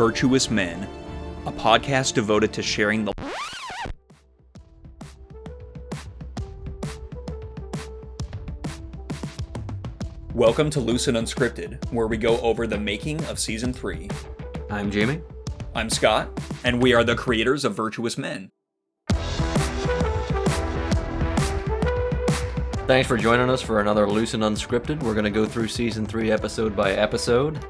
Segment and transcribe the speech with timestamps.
[0.00, 0.88] Virtuous Men,
[1.44, 3.12] a podcast devoted to sharing the
[10.32, 14.08] Welcome to Loose and Unscripted, where we go over the making of season 3.
[14.70, 15.20] I'm Jamie.
[15.74, 16.30] I'm Scott,
[16.64, 18.48] and we are the creators of Virtuous Men.
[22.86, 25.02] Thanks for joining us for another Loose and Unscripted.
[25.02, 27.62] We're going to go through season three episode by episode.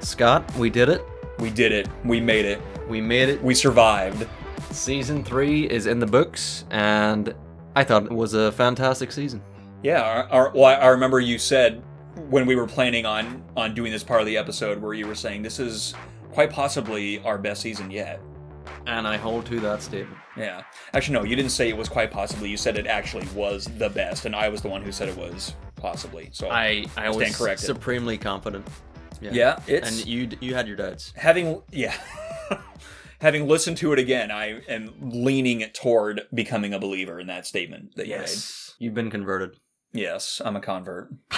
[0.00, 1.04] Scott, we did it.
[1.38, 1.88] We did it.
[2.04, 2.60] We made it.
[2.88, 3.42] We made it.
[3.42, 4.26] We survived.
[4.70, 7.34] Season three is in the books, and
[7.76, 9.42] I thought it was a fantastic season.
[9.82, 11.82] Yeah, our, our, well, I- remember you said
[12.30, 15.14] when we were planning on on doing this part of the episode where you were
[15.14, 15.94] saying this is
[16.32, 18.20] quite possibly our best season yet.
[18.86, 20.18] And I hold to that statement.
[20.36, 20.62] Yeah.
[20.94, 22.48] Actually, no, you didn't say it was quite possibly.
[22.48, 25.16] You said it actually was the best, and I was the one who said it
[25.16, 26.28] was possibly.
[26.32, 27.66] So I, I Stand was corrected.
[27.66, 28.66] supremely confident.
[29.20, 31.12] Yeah, it's And you you had your doubts.
[31.16, 31.94] having yeah.
[33.20, 37.96] having listened to it again, I am leaning toward becoming a believer in that statement
[37.96, 38.28] that you made.
[38.78, 39.56] You've been converted.
[39.92, 41.10] Yes, I'm a convert.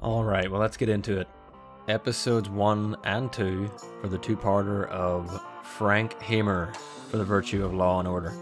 [0.00, 1.28] All right, well, let's get into it.
[1.88, 6.72] Episodes one and two for the two parter of Frank Hamer
[7.10, 8.34] for the virtue of law and order.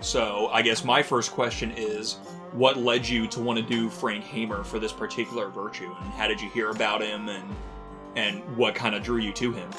[0.00, 2.16] So, I guess my first question is
[2.52, 6.28] what led you to want to do Frank Hamer for this particular virtue and how
[6.28, 7.44] did you hear about him and
[8.14, 9.70] and what kind of drew you to him?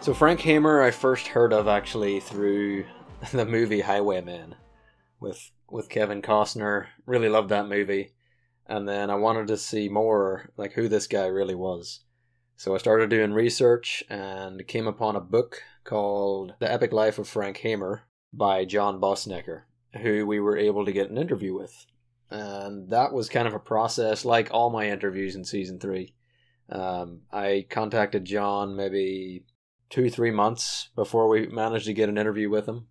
[0.00, 2.84] So Frank Hamer, I first heard of actually through
[3.32, 4.54] the movie Highwaymen
[5.20, 6.86] with with Kevin Costner.
[7.06, 8.12] Really loved that movie,
[8.66, 12.00] and then I wanted to see more like who this guy really was.
[12.56, 17.28] So I started doing research and came upon a book called The Epic Life of
[17.28, 19.62] Frank Hamer by John Boessenecker,
[20.02, 21.86] who we were able to get an interview with.
[22.30, 26.14] And that was kind of a process like all my interviews in season three.
[26.68, 29.44] Um, I contacted John maybe
[29.88, 32.86] two, three months before we managed to get an interview with him.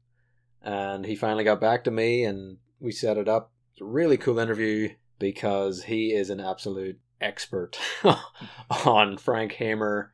[0.62, 3.54] And he finally got back to me and we set it up.
[3.72, 7.78] It's a really cool interview because he is an absolute expert
[8.86, 10.12] on Frank Hamer.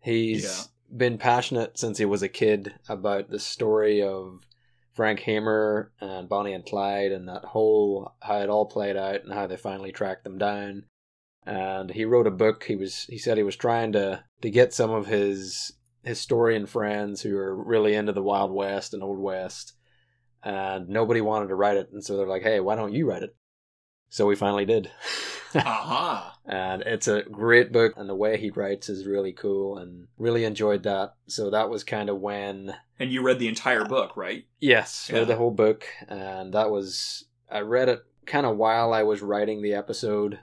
[0.00, 0.96] He's Yeah.
[0.96, 4.46] been passionate since he was a kid about the story of
[4.98, 9.32] Frank Hamer and Bonnie and Clyde and that whole how it all played out and
[9.32, 10.86] how they finally tracked them down.
[11.46, 12.64] And he wrote a book.
[12.64, 15.70] He was he said he was trying to to get some of his
[16.02, 19.74] historian friends who are really into the Wild West and Old West,
[20.42, 21.90] and nobody wanted to write it.
[21.92, 23.36] And so they're like, "Hey, why don't you write it?"
[24.10, 24.90] So we finally did.
[25.54, 26.36] Aha.
[26.44, 30.44] and it's a great book and the way he writes is really cool and really
[30.44, 34.44] enjoyed that so that was kind of when And you read the entire book, right?
[34.60, 35.20] yes Yeah.
[35.20, 39.22] read the whole book and that was i read it kind of while i was
[39.22, 40.38] writing the episode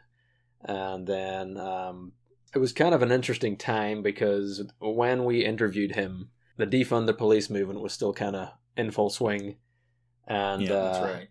[0.63, 2.13] and then um,
[2.55, 7.13] it was kind of an interesting time because when we interviewed him the defund the
[7.13, 9.57] police movement was still kind of in full swing
[10.27, 11.27] and yeah, that's uh, right.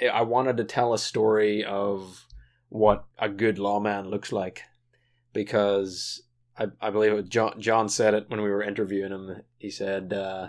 [0.00, 2.26] I wanted to tell a story of
[2.68, 4.62] what a good lawman looks like
[5.32, 6.22] because
[6.58, 9.42] I, I believe it, John, John said it when we were interviewing him.
[9.58, 10.48] He said, uh,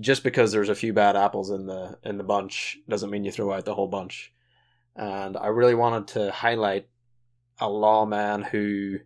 [0.00, 3.32] just because there's a few bad apples in the in the bunch doesn't mean you
[3.32, 4.32] throw out the whole bunch.
[4.96, 6.88] And I really wanted to highlight
[7.58, 8.98] a lawman who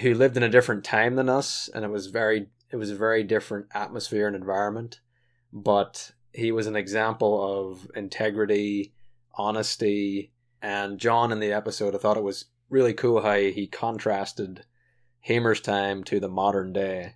[0.00, 2.96] who lived in a different time than us, and it was very it was a
[2.96, 5.00] very different atmosphere and environment.
[5.52, 8.94] But he was an example of integrity,
[9.34, 14.64] honesty, and John in the episode, I thought it was really cool how he contrasted
[15.20, 17.14] Hamer's time to the modern day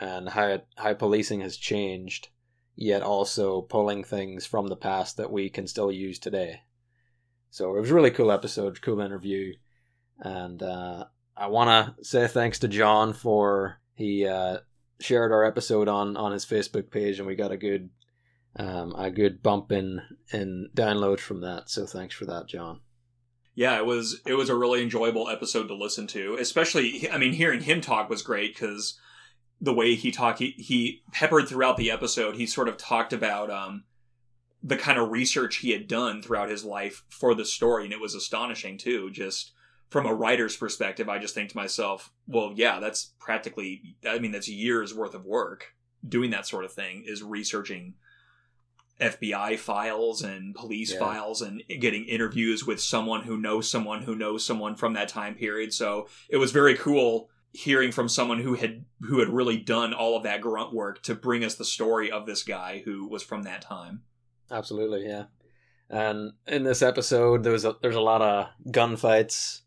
[0.00, 2.28] and how how policing has changed,
[2.74, 6.60] yet also pulling things from the past that we can still use today.
[7.50, 9.54] So it was a really cool episode, cool interview,
[10.18, 11.04] and uh,
[11.36, 14.58] I want to say thanks to John for he uh,
[15.00, 17.90] shared our episode on on his Facebook page, and we got a good
[18.56, 20.02] um, a good bump in
[20.32, 21.70] in downloads from that.
[21.70, 22.80] So thanks for that, John.
[23.54, 26.36] Yeah, it was it was a really enjoyable episode to listen to.
[26.38, 28.98] Especially, I mean, hearing him talk was great because
[29.60, 32.34] the way he talked, he, he peppered throughout the episode.
[32.34, 33.84] He sort of talked about um,
[34.62, 38.00] the kind of research he had done throughout his life for the story, and it
[38.00, 39.10] was astonishing too.
[39.10, 39.52] Just
[39.90, 44.32] from a writer's perspective, I just think to myself, well, yeah, that's practically, I mean,
[44.32, 45.74] that's years worth of work
[46.06, 47.04] doing that sort of thing.
[47.06, 47.94] Is researching
[49.02, 50.98] FBI files and police Yeah.
[51.00, 55.34] files and getting interviews with someone who knows someone who knows someone from that time
[55.34, 55.72] period.
[55.74, 60.16] So it was very cool hearing from someone who had who had really done all
[60.16, 63.42] of that grunt work to bring us the story of this guy who was from
[63.42, 64.02] that time.
[64.50, 65.24] Absolutely, yeah.
[65.90, 69.60] And in this episode, there was a, there's a lot of gunfights.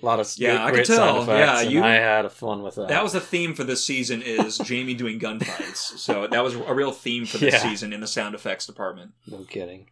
[0.00, 0.42] A lot of stuff.
[0.42, 1.26] Yeah, I could tell.
[1.26, 2.88] Yeah, you- I had fun with that.
[2.88, 5.98] That was the theme for this season is Jamie doing gunfights.
[5.98, 7.60] So that was a real theme for this Yeah.
[7.60, 9.12] season in the sound effects department.
[9.26, 9.86] no kidding.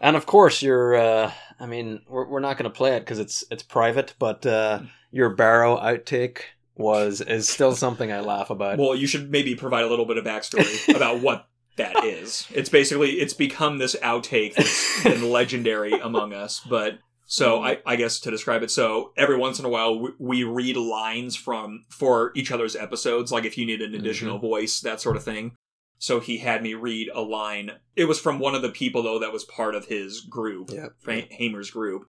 [0.00, 3.18] And of course, your uh, I mean, we're, we're not going to play it because
[3.18, 4.80] it's it's private, but uh,
[5.10, 6.38] your Barrow outtake
[6.76, 8.78] was is still something I laugh about.
[8.78, 12.46] Well, you should maybe provide a little bit of backstory about what that is.
[12.52, 16.60] It's basically it's become this outtake that's been legendary among us.
[16.68, 17.66] But so mm-hmm.
[17.66, 20.76] I, I guess to describe it, so every once in a while we, we read
[20.76, 24.00] lines from for each other's episodes, like if you need an mm-hmm.
[24.00, 25.52] additional voice, that sort of thing.
[25.98, 27.72] So he had me read a line.
[27.96, 31.30] It was from one of the people though that was part of his group, Yep.
[31.30, 32.06] Hamer's group,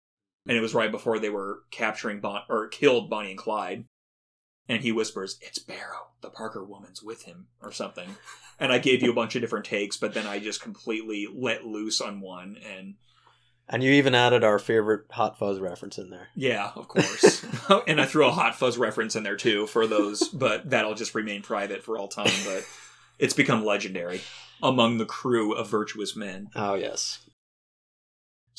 [0.46, 3.84] and it was right before they were capturing bon- or killed Bonnie and Clyde.
[4.68, 6.10] And he whispers, "It's Barrow.
[6.20, 8.16] The Parker woman's with him, or something."
[8.60, 11.64] And I gave you a bunch of different takes, but then I just completely let
[11.64, 12.94] loose on one, and
[13.70, 16.28] and you even added our favorite Hot Fuzz reference in there.
[16.34, 17.44] yeah, of course.
[17.86, 21.14] and I threw a Hot Fuzz reference in there too for those, but that'll just
[21.14, 22.32] remain private for all time.
[22.44, 22.66] But
[23.18, 24.20] it's become legendary
[24.62, 26.50] among the crew of virtuous men.
[26.54, 27.20] Oh yes,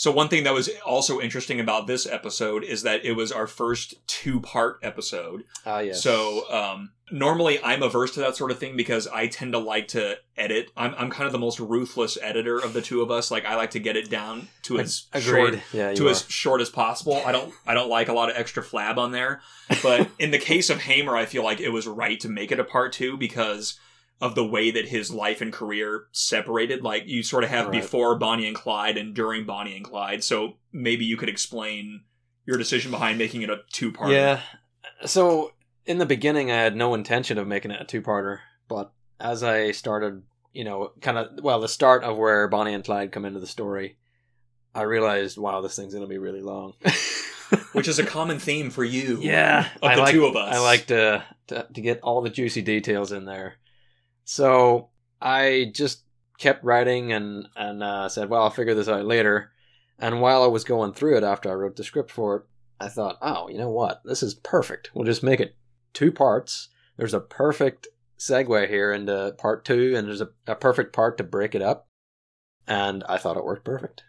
[0.01, 3.45] So one thing that was also interesting about this episode is that it was our
[3.45, 5.43] first two-part episode.
[5.63, 6.01] ah yes.
[6.01, 9.89] So um, normally I'm averse to that sort of thing because I tend to like
[9.89, 10.71] to edit.
[10.75, 13.29] I'm I'm kind of the most ruthless editor of the two of us.
[13.29, 15.21] Like I like to get it down to as agreed.
[15.23, 16.09] short yeah, to are.
[16.09, 17.21] as short as possible.
[17.23, 19.41] I don't I don't like a lot of extra flab on there.
[19.83, 22.59] But in the case of Hamer, I feel like it was right to make it
[22.59, 23.79] a part two because
[24.21, 26.83] of the way that his life and career separated.
[26.83, 27.81] Like you sort of have Right.
[27.81, 30.23] before Bonnie and Clyde and during Bonnie and Clyde.
[30.23, 32.01] So maybe you could explain
[32.45, 34.11] your decision behind making it a two part.
[34.11, 34.41] Yeah.
[35.05, 35.53] So
[35.85, 39.71] in the beginning, I had no intention of making it a two-parter, but as I
[39.71, 40.21] started,
[40.53, 43.47] you know, kind of well, the start of where Bonnie and Clyde come into the
[43.47, 43.97] story,
[44.75, 46.73] I realized, wow, this thing's gonna be really long.
[47.73, 49.17] Which is a common theme for you.
[49.21, 50.55] yeah, Of I the like, two of us.
[50.55, 53.55] I like to, to to get all the juicy details in there.
[54.23, 54.89] So
[55.21, 56.03] I just
[56.37, 59.51] kept writing and and uh, said, well, I'll figure this out later.
[59.99, 62.43] And while I was going through it after I wrote the script for it,
[62.79, 64.01] I thought, oh, you know what?
[64.03, 64.89] This is perfect.
[64.93, 65.55] We'll just make it
[65.93, 66.69] two parts.
[66.97, 67.87] There's a perfect
[68.17, 71.87] segue here into part two, and there's a, a perfect part to break it up.
[72.67, 74.03] And I thought it worked perfect.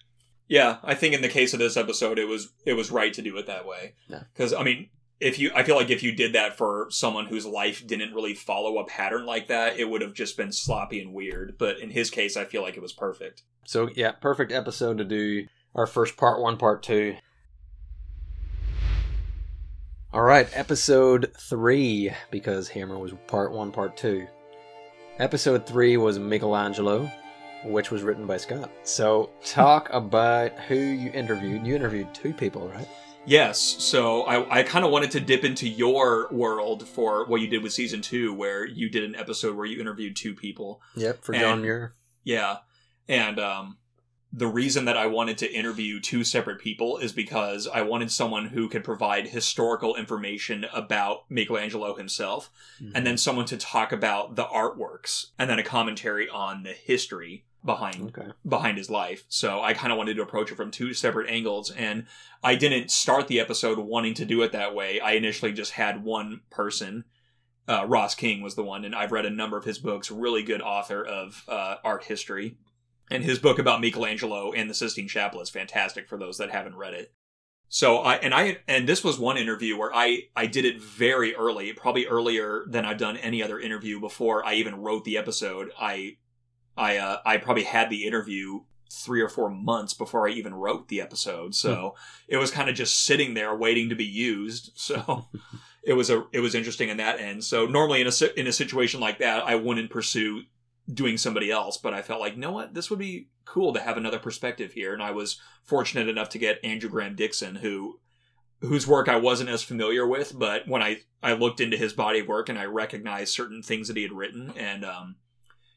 [0.49, 3.23] Yeah, I think in the case of this episode, it was it was right to
[3.23, 3.95] do it that way.
[4.09, 4.25] Yeah.
[4.33, 4.89] Because I mean,
[5.23, 8.35] if you, I feel like if you did that for someone whose life didn't really
[8.35, 11.57] follow a pattern like that, it would have just been sloppy and weird.
[11.59, 13.43] But in his case, I feel like it was perfect.
[13.65, 15.47] So yeah, perfect episode to do
[15.77, 17.17] our first part one, part two.
[20.13, 24.27] All right, episode three because Hamer was part one, part two.
[25.19, 27.09] Episode three was Michelangelo,
[27.65, 28.73] which was written by Scott.
[28.83, 31.65] So talk about who you interviewed.
[31.65, 32.89] You interviewed two people, right?
[33.25, 37.47] Yes, so I, I kind of wanted to dip into your world for what you
[37.47, 40.81] did with season two, where you did an episode where you interviewed two people.
[40.97, 41.95] Yep, for And- John Muir.
[42.25, 42.59] Yeah.
[43.09, 43.79] And um,
[44.33, 48.47] the reason that I wanted to interview two separate people is because I wanted someone
[48.47, 52.51] who could provide historical information about Michelangelo himself,
[52.95, 57.45] and then someone to talk about the artworks, and then a commentary on the history
[57.65, 58.31] behind Okay.
[58.47, 59.25] behind his life.
[59.29, 62.07] So I kind of wanted to approach it from two separate angles, and
[62.43, 65.01] I didn't start the episode wanting to do it that way.
[65.01, 67.05] I initially just had one person.
[67.69, 70.11] Uh, Ross King was the one, and I've read a number of his books.
[70.11, 72.57] Really good author of uh, art history,
[73.11, 76.77] and his book about Michelangelo and the Sistine Chapel is fantastic for those that haven't
[76.77, 77.13] read it.
[77.69, 81.35] So I and I and this was one interview where I I did it very
[81.35, 85.71] early, probably earlier than I've done any other interview before I even wrote the episode.
[85.81, 86.19] I
[86.77, 88.61] I uh, I probably had the interview
[88.91, 91.95] three or four months before I even wrote the episode, so
[92.29, 94.73] it was kind of just sitting there waiting to be used.
[94.77, 95.27] So
[95.83, 97.45] it was a it was interesting in that end.
[97.45, 100.43] So normally in a in a situation like that, I wouldn't pursue
[100.93, 103.81] doing somebody else, but I felt like, you know what, this would be cool to
[103.81, 108.01] have another perspective here, and I was fortunate enough to get Andrew Graham-Dixon, who
[108.61, 112.21] whose work I wasn't as familiar with, but when I I looked into his body
[112.21, 115.17] of work and I recognized certain things that he had written, and um,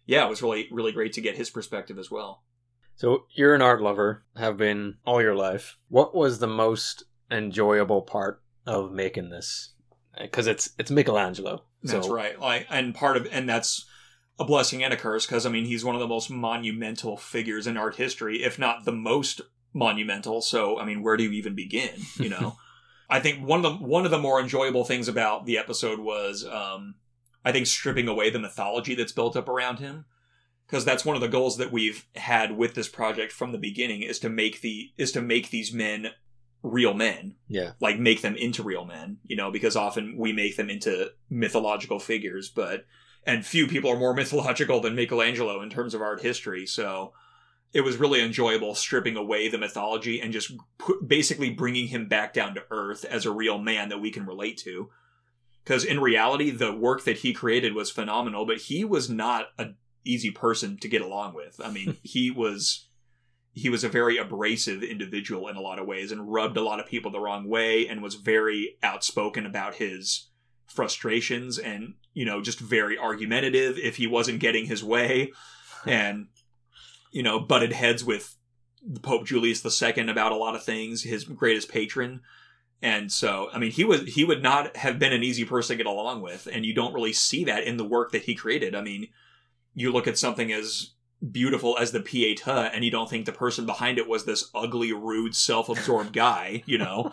[0.06, 2.44] yeah, it was really really great to get his perspective as well.
[2.96, 5.78] So you're an art lover, have been all your life.
[5.90, 9.74] What was the most enjoyable part of making this?
[10.20, 11.64] Because it's it's Michelangelo.
[11.84, 12.40] That's so, right.
[12.40, 13.86] Like, and part of and that's
[14.40, 17.68] a blessing and a curse because I mean he's one of the most monumental figures
[17.68, 19.42] in art history, if not the most
[19.74, 20.42] monumental.
[20.42, 21.92] So I mean, where do you even begin?
[22.18, 22.58] You know,
[23.10, 26.46] I think one of the one of the more enjoyable things about the episode was,
[26.46, 26.96] um,
[27.46, 30.06] I think stripping away the mythology that's built up around him.
[30.68, 34.02] Because that's one of the goals that we've had with this project from the beginning
[34.02, 36.08] is to make the is to make these men
[36.64, 37.74] real men Yeah.
[37.80, 42.00] like make them into real men, you know, because often we make them into mythological
[42.00, 42.86] figures, but
[43.28, 46.66] and few people are more mythological than Michelangelo in terms of art history.
[46.66, 47.14] So
[47.72, 50.52] it was really enjoyable stripping away the mythology and just
[51.06, 54.58] basically bringing him back down to earth as a real man that we can relate
[54.60, 54.90] to.
[55.66, 59.78] Because in reality, the work that he created was phenomenal, but he was not an
[60.04, 61.60] easy person to get along with.
[61.64, 62.88] I mean, he was
[63.56, 66.80] he was a very abrasive individual in a lot of ways and rubbed a lot
[66.80, 70.30] of people the wrong way and was very outspoken about his
[70.68, 75.32] frustrations and you know just very argumentative if he wasn't getting his way
[75.86, 76.28] and
[77.12, 78.36] you know butted heads with
[79.02, 82.22] Pope Julius II about a lot of things his greatest patron
[82.82, 85.84] and so I mean he was he would not have been an easy person to
[85.84, 88.76] get along with and you don't really see that in the work that he created
[88.76, 89.08] I mean
[89.74, 90.92] you look at something as
[91.32, 94.94] beautiful as the Pieta and you don't think the person behind it was this ugly,
[94.94, 97.12] rude, self-absorbed guy, you know?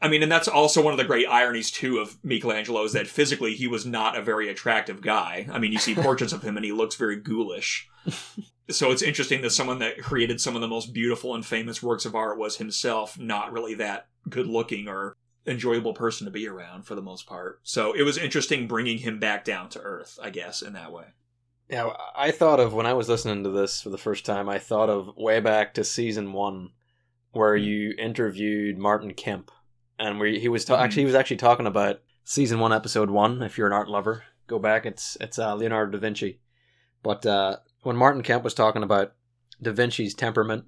[0.00, 3.06] I mean, and that's also one of the great ironies too of Michelangelo is that
[3.06, 5.46] physically he was not a very attractive guy.
[5.50, 7.88] I mean, you see portraits of him and he looks very ghoulish.
[8.70, 12.04] so it's interesting that someone that created some of the most beautiful and famous works
[12.04, 16.82] of art was himself not really that good looking or enjoyable person to be around
[16.84, 17.60] for the most part.
[17.62, 21.06] So it was interesting bringing him back down to earth, I guess, in that way.
[21.68, 24.58] Yeah, I thought of when I was listening to this for the first time, I
[24.58, 26.70] thought of way back to season one,
[27.32, 29.50] where you interviewed Martin Kemp,
[29.98, 30.82] and where he was ta- Mhm.
[30.84, 33.42] actually he was actually talking about season one, episode one.
[33.42, 34.84] If you're an art lover, go back.
[34.86, 36.40] It's it's uh, Leonardo da Vinci.
[37.02, 39.14] But uh, when Martin Kemp was talking about
[39.62, 40.66] da Vinci's temperament,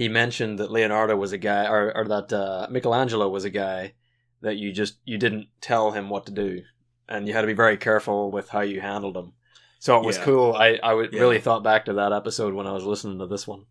[0.00, 3.92] he mentioned that Leonardo was a guy, or, or that uh, Michelangelo was a guy
[4.40, 6.62] that you just you didn't tell him what to do,
[7.08, 9.32] and you had to be very careful with how you handled him.
[9.78, 10.24] So it was Yeah.
[10.24, 10.54] cool.
[10.54, 11.20] I I Yeah.
[11.20, 13.66] really thought back to that episode when I was listening to this one.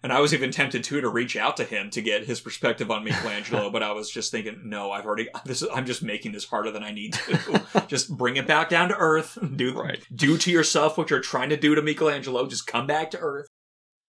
[0.00, 2.88] And I was even tempted too to reach out to him to get his perspective
[2.88, 5.60] on Michelangelo, but I was just thinking, no, I've already this.
[5.62, 7.62] Is, I'm just making this harder than I need to.
[7.88, 9.36] just bring it back down to earth.
[9.56, 10.00] Do Right.
[10.14, 12.46] do to yourself what you're trying to do to Michelangelo.
[12.46, 13.48] Just come back to earth.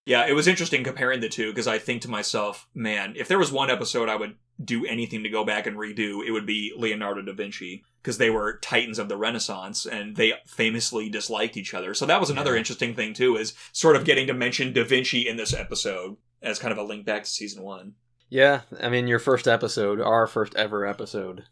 [0.10, 3.38] Yeah, it was interesting comparing the two because I think to myself, man, if there
[3.38, 6.74] was one episode I would do anything to go back and redo, it would be
[6.76, 11.76] Leonardo da Vinci because they were titans of the Renaissance and they famously disliked each
[11.76, 11.94] other.
[11.94, 12.58] So that was another Yeah.
[12.60, 16.58] interesting thing too, is sort of getting to mention da Vinci in this episode as
[16.58, 17.94] kind of a link back to season one.
[18.30, 21.44] Yeah, I mean your first episode, our first ever episode.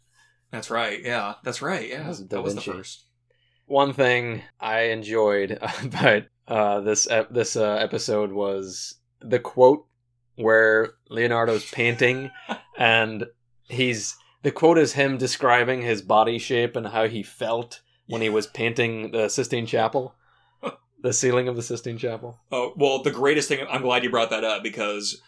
[0.50, 1.00] That's right.
[1.02, 1.88] Yeah, that's right.
[1.88, 3.04] Yeah, That was Da that was the first.
[3.66, 5.52] One thing I enjoyed
[5.84, 9.86] about uh, this ep- this uh, episode was the quote
[10.36, 12.30] where Leonardo's painting,
[12.78, 13.26] and
[13.68, 18.30] he's the quote is him describing his body shape and how he felt when he
[18.30, 20.14] was painting the Sistine Chapel,
[21.02, 22.38] the ceiling of the Sistine Chapel.
[22.50, 23.66] Oh well, the greatest thing.
[23.68, 25.20] I'm glad you brought that up because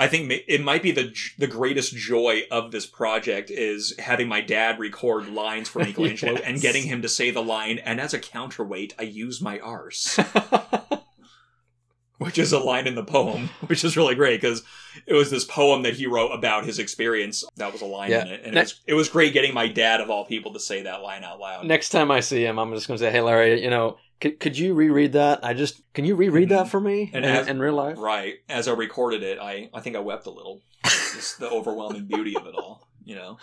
[0.00, 4.40] I think it might be the the greatest joy of this project is having my
[4.40, 7.78] dad record lines for Michelangelo and getting him to say the line.
[7.78, 10.16] And as a counterweight, I use my arse,
[12.18, 14.62] which is a line in the poem, which is really great because
[15.06, 17.44] it was this poem that he wrote about his experience.
[17.56, 18.22] That was a line Yeah.
[18.22, 20.60] in it, and it was it was great getting my dad of all people to
[20.60, 21.66] say that line out loud.
[21.66, 24.40] Next time I see him, I'm just going to say, "Hey, Larry, you know, could,
[24.40, 25.44] could you reread that?
[25.44, 28.36] I just can you reread that for me And in, as- in real life?" Right.
[28.48, 30.62] As I recorded it, I I think I wept a little.
[30.84, 32.88] Just the overwhelming beauty of it all.
[33.04, 33.38] You know.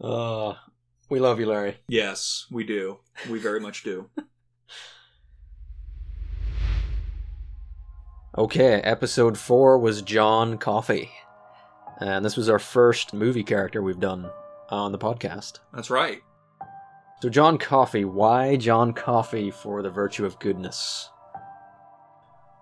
[0.00, 0.54] Uh,
[1.10, 1.78] we love you, Larry.
[1.88, 2.98] Yes, we do.
[3.28, 4.08] We very much do.
[8.36, 11.10] Okay, episode four was John Coffey.
[12.00, 14.30] And this was our first movie character we've done
[14.70, 15.58] on the podcast.
[15.74, 16.22] That's right.
[17.20, 21.10] So, John Coffey, why John Coffey for the virtue of goodness?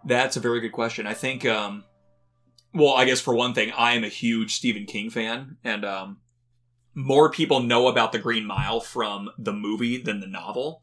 [0.05, 1.07] That's a very good question.
[1.07, 1.85] I think, um,
[2.73, 6.19] well, I guess for one thing, I am a huge Stephen King fan, and um,
[6.95, 10.83] more people know about The Green Mile from the movie than the novel.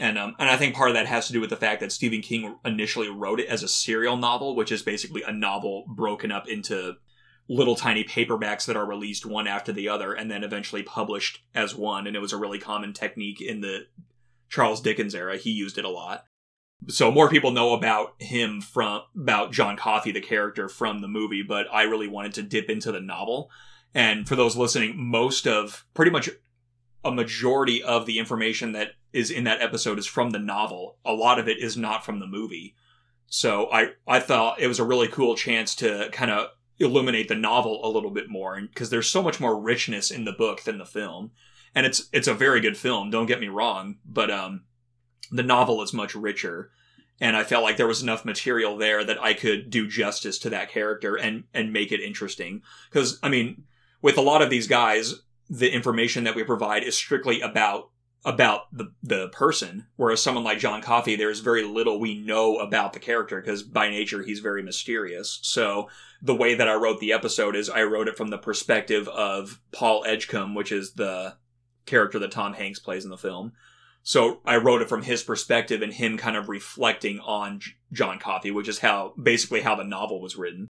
[0.00, 1.92] And um, and I think part of that has to do with the fact that
[1.92, 6.32] Stephen King initially wrote it as a serial novel, which is basically a novel broken
[6.32, 6.96] up into
[7.48, 11.74] little tiny paperbacks that are released one after the other and then eventually published as
[11.74, 12.06] one.
[12.06, 13.86] And it was a really common technique in the
[14.48, 15.36] Charles Dickens era.
[15.36, 16.24] He used it a lot.
[16.88, 21.42] So more people know about him from about John Coffey, the character from the movie,
[21.42, 23.50] but I really wanted to dip into the novel.
[23.94, 26.28] And for those listening, most of pretty much
[27.04, 30.98] a majority of the information that is in that episode is from the novel.
[31.04, 32.74] A lot of it is not from the movie.
[33.26, 36.48] So I I thought it was a really cool chance to kind of
[36.78, 40.32] illuminate the novel a little bit more because there's so much more richness in the
[40.32, 41.30] book than the film.
[41.74, 44.64] And it's it's a very good film, don't get me wrong, but um
[45.30, 46.70] the novel is much richer.
[47.20, 50.50] and I felt like there was enough material there that I could do justice to
[50.50, 52.62] that character and and make it interesting.
[52.90, 53.64] Because I mean,
[54.02, 55.14] with a lot of these guys,
[55.48, 57.90] the information that we provide is strictly about
[58.24, 62.92] about the the person, whereas someone like John Coffey, there's very little we know about
[62.92, 65.40] the character because by nature he's very mysterious.
[65.42, 65.88] So
[66.22, 69.60] the way that I wrote the episode is I wrote it from the perspective of
[69.72, 71.36] Paul Edgecombe, which is the
[71.84, 73.52] character that Tom Hanks plays in the film.
[74.02, 77.60] So I wrote it from his perspective and him kind of reflecting on
[77.92, 80.68] John Coffey, which is how basically how the novel was written.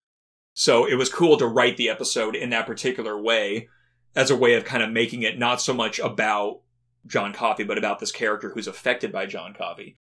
[0.54, 3.68] So it was cool to write the episode in that particular way
[4.16, 6.60] as a way of kind of making it not so much about
[7.08, 9.96] John Coffey, but about this character who's affected by John Coffey.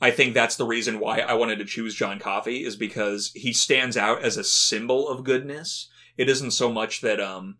[0.00, 3.52] I think that's the reason why I wanted to choose John Coffey is because he
[3.52, 5.90] stands out as a symbol of goodness.
[6.16, 7.58] It isn't so much that um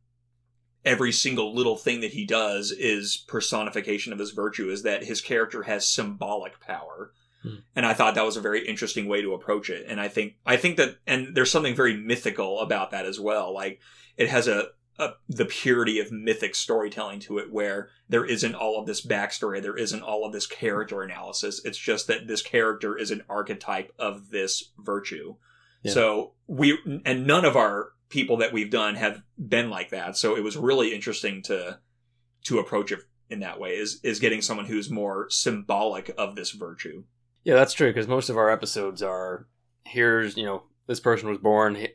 [0.84, 5.20] every single little thing that he does is personification of his virtue is that his
[5.20, 7.12] character has symbolic power.
[7.42, 7.56] Hmm.
[7.74, 9.86] And I thought that was a very interesting way to approach it.
[9.88, 13.52] And I think I think that and there's something very mythical about that as well.
[13.52, 13.80] Like
[14.16, 14.68] it has a
[14.98, 19.62] a, the purity of mythic storytelling to it where there isn't all of this backstory
[19.62, 21.60] there isn't all of this character analysis.
[21.64, 25.36] It's just that this character is an archetype of this virtue.
[25.82, 25.92] Yeah.
[25.92, 30.16] so we and none of our people that we've done have been like that.
[30.16, 31.78] So it was really interesting to
[32.44, 33.00] to approach it
[33.30, 37.04] in that way is is getting someone who's more symbolic of this virtue.
[37.44, 39.46] Yeah, that's true because most of our episodes are
[39.84, 41.86] here's you know this person was born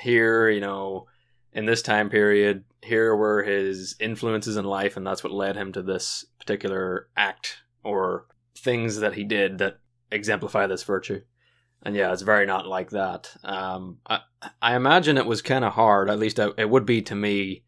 [0.00, 1.06] here, you know,
[1.54, 2.64] in this time period.
[2.82, 7.58] Here were his influences in life, and that's what led him to this particular act
[7.82, 8.26] or
[8.58, 9.78] things that he did that
[10.10, 11.22] exemplify this virtue.
[11.82, 13.34] And yeah, it's very not like that.
[13.44, 14.20] Um, I,
[14.60, 17.64] I imagine it was kind of hard, at least it would be to me,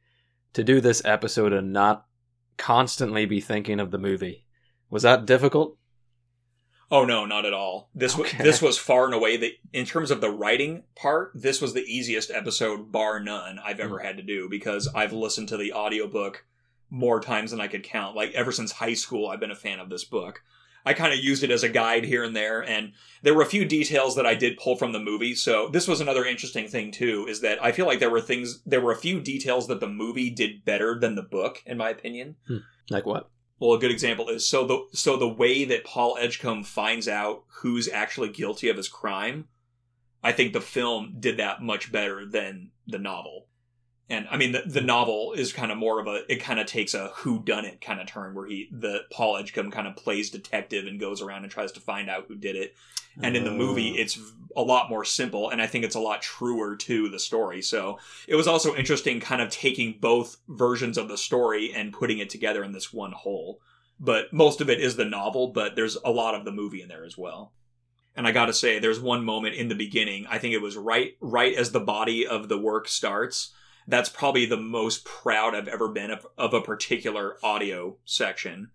[0.54, 2.06] to do this episode and not
[2.56, 4.46] constantly be thinking of the movie.
[4.88, 5.76] Was that difficult?
[6.90, 7.90] Oh no, not at all.
[7.94, 8.22] This Okay.
[8.22, 11.74] was this was far and away the in terms of the writing part, this was
[11.74, 14.06] the easiest episode bar none I've ever hmm.
[14.06, 16.44] had to do because I've listened to the audiobook
[16.88, 18.14] more times than I could count.
[18.14, 20.42] Like ever since high school I've been a fan of this book.
[20.84, 23.46] I kind of used it as a guide here and there and there were a
[23.46, 25.34] few details that I did pull from the movie.
[25.34, 28.60] So this was another interesting thing too is that I feel like there were things
[28.64, 31.90] there were a few details that the movie did better than the book in my
[31.90, 32.36] opinion.
[32.46, 32.58] Hmm.
[32.88, 33.28] Like what?
[33.58, 37.44] Well, a good example is so the so the way that Paul Edgecombe finds out
[37.46, 39.48] who's actually guilty of his crime,
[40.22, 43.46] I think the film did that much better than the novel.
[44.08, 46.66] And I mean, the, the novel is kind of more of a it kind of
[46.66, 49.96] takes a who done it kind of turn where he the Paul Edgecombe kind of
[49.96, 52.76] plays detective and goes around and tries to find out who did it.
[53.22, 54.00] And in the movie, Oh.
[54.02, 54.18] it's
[54.54, 57.62] a lot more simple, and I think it's a lot truer to the story.
[57.62, 62.18] So it was also interesting, kind of taking both versions of the story and putting
[62.18, 63.60] it together in this one whole.
[63.98, 66.88] But most of it is the novel, but there's a lot of the movie in
[66.88, 67.52] there as well.
[68.14, 70.26] And I got to say, there's one moment in the beginning.
[70.28, 73.54] I think it was right, right as the body of the work starts.
[73.88, 78.70] That's probably the most proud I've ever been of, of a particular audio section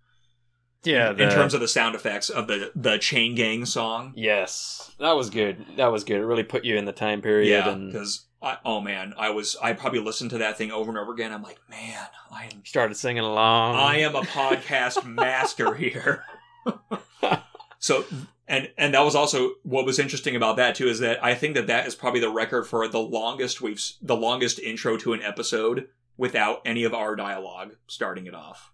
[0.83, 4.13] yeah, in terms of the sound effects of the the chain gang song.
[4.15, 5.63] yes, that was good.
[5.77, 6.17] That was good.
[6.17, 7.49] It really put you in the time period.
[7.49, 8.25] Yeah, and because
[8.65, 11.31] oh man, I was I probably listened to that thing over and over again.
[11.31, 13.75] I'm like, man, I am started singing along.
[13.75, 16.23] I am a podcast master here.
[17.79, 18.05] so
[18.51, 21.55] and and that was also what was interesting about that too is that I think
[21.55, 25.23] that that is probably the record for the longest we've the longest intro to an
[25.23, 25.87] episode
[26.17, 28.71] without any of our dialogue starting it off.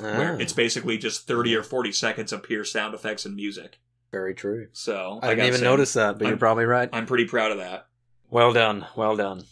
[0.00, 3.78] Where Ah, it's basically just 30 or 40 seconds of pure sound effects and music.
[4.10, 4.68] very true.
[4.72, 6.88] So I didn't even say, notice that, but you're probably right.
[6.92, 7.86] I'm pretty proud of that.
[8.30, 8.86] well done.
[8.96, 9.44] Well done.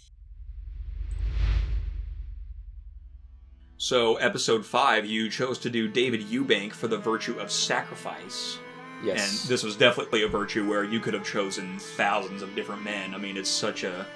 [3.77, 8.57] So, episode five, you chose to do David Eubank for the virtue of sacrifice.
[9.05, 9.43] Yes.
[9.43, 13.15] And this was definitely a virtue where you could have chosen thousands of different men.
[13.15, 14.07] I mean, it's such a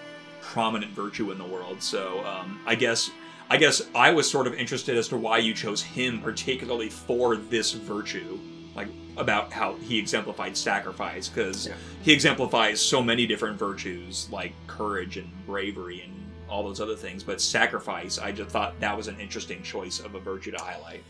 [0.40, 1.83] prominent virtue in the world.
[1.83, 3.11] So, um, I guess,
[3.51, 7.37] I guess I was sort of interested as to why you chose him particularly for
[7.37, 8.38] this virtue,
[8.74, 11.74] like about how he exemplified sacrifice, because Yeah.
[12.03, 16.14] he exemplifies so many different virtues like courage and bravery and
[16.48, 17.22] all those other things.
[17.22, 21.03] But sacrifice, I just thought that was an interesting choice of a virtue to highlight.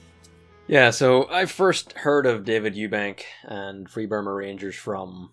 [0.68, 5.32] Yeah, so I first heard of David Eubank and Free Burma Rangers from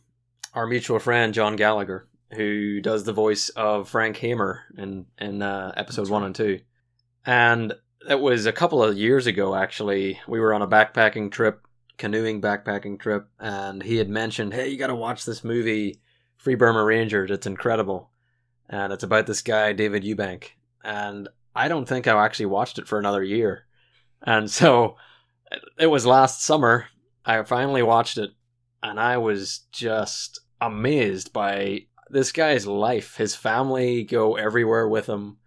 [0.54, 5.74] our mutual friend John Gallagher, who does the voice of Frank Hamer in in uh,
[6.08, 6.62] one and two.
[7.26, 7.74] And
[8.10, 10.22] it was a couple of years ago, actually.
[10.26, 11.68] We were on a backpacking trip,
[11.98, 16.00] canoeing backpacking trip, and he had mentioned, "Hey, you got to watch this movie,
[16.38, 17.30] Free Burma Rangers.
[17.30, 18.10] It's incredible."
[18.70, 20.52] And it's about this guy, David Eubank.
[20.82, 23.66] And I don't think I actually watched it for another year.
[24.22, 24.96] And so
[25.80, 26.88] it was last summer.
[27.26, 28.32] I finally watched it,
[28.84, 33.18] and I was just amazed by this guy's life.
[33.18, 35.38] His family go everywhere with him.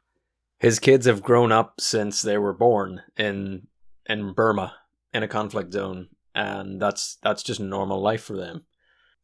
[0.58, 3.68] His kids have grown up since they were born in
[4.06, 4.74] in Burma
[5.12, 8.64] in a conflict zone, and that's that's just normal life for them.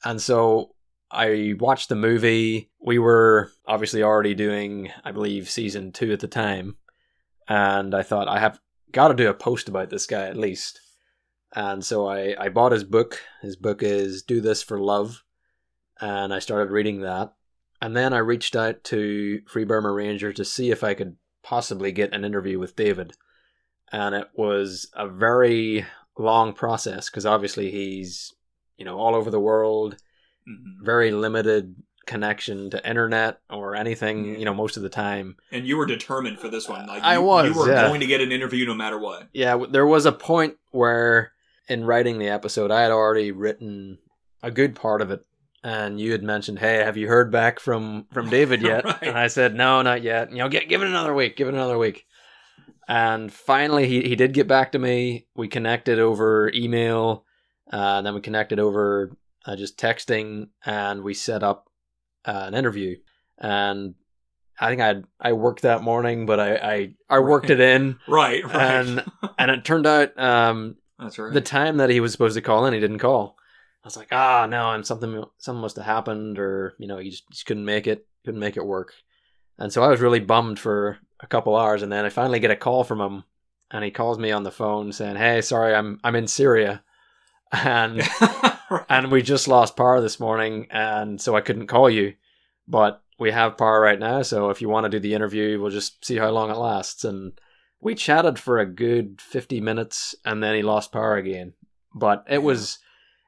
[0.04, 0.74] And so
[1.10, 2.70] I watched the movie.
[2.80, 6.76] We were obviously already doing, I believe, season two at the time,
[7.48, 8.60] and I thought I have
[8.94, 10.80] got to do a post about this guy at least.
[11.54, 13.20] And so I, I bought his book.
[13.42, 15.22] His book is Do This for Love.
[16.00, 17.34] And I started reading that.
[17.82, 21.92] And then I reached out to Free Burma Ranger to see if I could possibly
[21.92, 23.12] get an interview with David.
[23.92, 25.84] And it was a very
[26.18, 28.32] long process because obviously he's,
[28.76, 29.96] you know, all over the world,
[30.48, 30.84] Mhm.
[30.84, 31.74] very limited
[32.06, 35.36] connection to internet or anything, you know, most of the time.
[35.50, 36.86] And you were determined for this one.
[36.86, 37.86] Like I was, You were yeah.
[37.88, 39.28] going to get an interview no matter what.
[39.32, 41.32] Yeah, there was a point where
[41.68, 43.98] in writing the episode, I had already written
[44.42, 45.24] a good part of it,
[45.62, 49.02] and you had mentioned, "Hey, have you heard back from from David yet?" Right.
[49.02, 50.30] And I said, "No, not yet.
[50.30, 51.36] You know, get, give it another week.
[51.36, 52.04] Give it another week."
[52.86, 55.26] And finally, he he did get back to me.
[55.34, 57.24] We connected over email,
[57.72, 61.70] uh, and then we connected over uh, just texting, and we set up
[62.24, 62.96] uh, an interview.
[63.38, 63.94] And
[64.60, 67.58] I think I I worked that morning, but I I, I worked Right.
[67.58, 68.54] it in Right, right.
[68.56, 69.04] and
[69.38, 71.32] and it turned out um, That's right.
[71.32, 73.36] the time that he was supposed to call in, he didn't call.
[73.82, 77.10] I was like, ah, no, and something something must have happened, or you know, he
[77.10, 78.94] just, just couldn't make it, couldn't make it work.
[79.58, 82.50] And so I was really bummed for a couple hours, and then I finally get
[82.50, 83.24] a call from him,
[83.70, 86.82] and he calls me on the phone saying, "Hey, sorry, I'm I'm in Syria,
[87.52, 88.00] and
[88.70, 88.84] Right.
[88.88, 92.14] and we just lost power this morning, and so I couldn't call you,
[92.66, 94.22] but we have power right now.
[94.22, 97.04] So if you want to do the interview, we'll just see how long it lasts.
[97.04, 97.32] And
[97.80, 101.54] we chatted for a good fifty minutes, and then he lost power again.
[101.94, 102.78] But it was,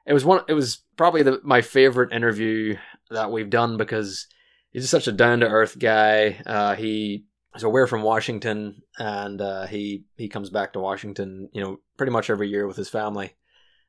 [0.05, 0.41] it was one.
[0.47, 2.77] It was probably the, my favorite interview
[3.09, 4.27] that we've done because
[4.71, 6.41] he's just such a down to earth guy.
[6.45, 7.25] Uh, he
[7.57, 12.11] so we're from Washington, and uh, he he comes back to Washington, you know, pretty
[12.11, 13.35] much every year with his family,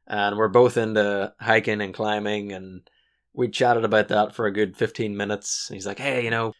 [0.08, 2.88] and we're both into hiking and climbing, and
[3.34, 5.68] we chatted about that for a good fifteen minutes.
[5.72, 6.52] He's like, "Hey, you know,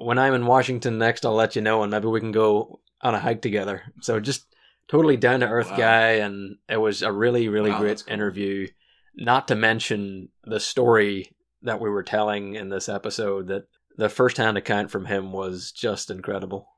[0.00, 3.14] when I'm in Washington next, I'll let you know, and maybe we can go on
[3.14, 4.46] a hike together." So just
[4.88, 5.76] totally down to earth Wow.
[5.76, 8.14] guy, and it was a really really Wow, great cool.
[8.14, 8.68] interview.
[9.14, 11.32] Not to mention the story
[11.62, 13.64] that we were telling in this episode that
[13.96, 16.68] the first hand account from him was just incredible.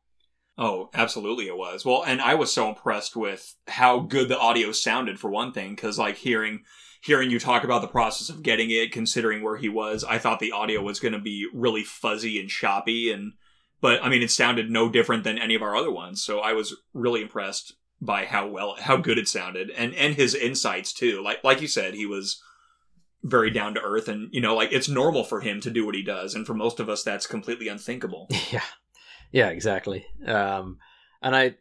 [0.59, 1.85] Oh, absolutely it was.
[1.85, 5.77] Well, and I was so impressed with how good the audio sounded for one thing
[5.77, 6.65] cuz like hearing
[7.01, 10.41] hearing you talk about the process of getting it considering where he was, I thought
[10.41, 13.35] the audio was going to be really fuzzy and choppy and
[13.81, 16.25] but I mean it sounded no different than any of our other ones.
[16.25, 20.35] So I was really impressed by how well how good it sounded and and his
[20.35, 21.23] insights too.
[21.23, 22.43] Like like you said, he was
[23.25, 25.95] very down to earth and you know like it's normal for him to do what
[25.95, 28.29] he does and for most of us that's completely unthinkable.
[28.51, 28.63] yeah,
[29.33, 30.07] yeah, exactly.
[30.27, 30.79] Um,
[31.23, 31.57] and I,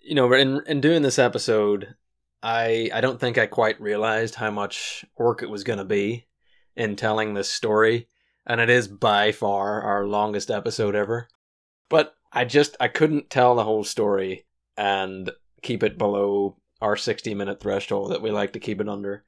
[0.00, 1.94] you know, in in doing this episode,
[2.42, 6.26] I I don't think I quite realized how much work it was going to be
[6.74, 8.08] in telling this story,
[8.46, 11.28] and it is by far our longest episode ever.
[11.88, 15.30] But I just I couldn't tell the whole story and
[15.62, 19.24] keep it below our sixty minute threshold that we like to keep it under.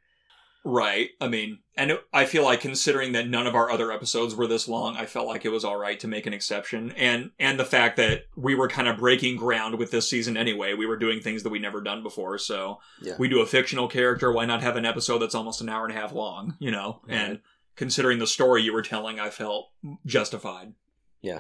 [0.71, 1.11] Right.
[1.19, 4.47] I mean, and it- I feel like considering that none of our other episodes were
[4.47, 6.91] this long, I felt like it was all right to make an exception.
[6.93, 10.75] And and the fact that we were kind of breaking ground with this season anyway.
[10.75, 12.37] We were doing things that we never done before.
[12.37, 13.15] So Yeah.
[13.19, 14.31] we do a fictional character.
[14.31, 16.57] Why not have an episode that's almost an hour and a half long?
[16.59, 17.01] You know.
[17.09, 17.15] Right.
[17.17, 17.41] And
[17.77, 19.71] considering the story you were telling, I felt
[20.05, 20.75] justified.
[21.23, 21.39] Yeah,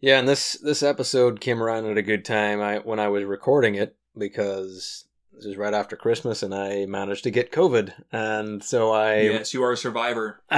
[0.00, 0.20] yeah.
[0.20, 2.60] and this this episode came around at a good time.
[2.60, 7.24] I when I was recording it because this is right after Christmas, and I managed
[7.24, 10.42] to get COVID, and so I yes, you are a survivor.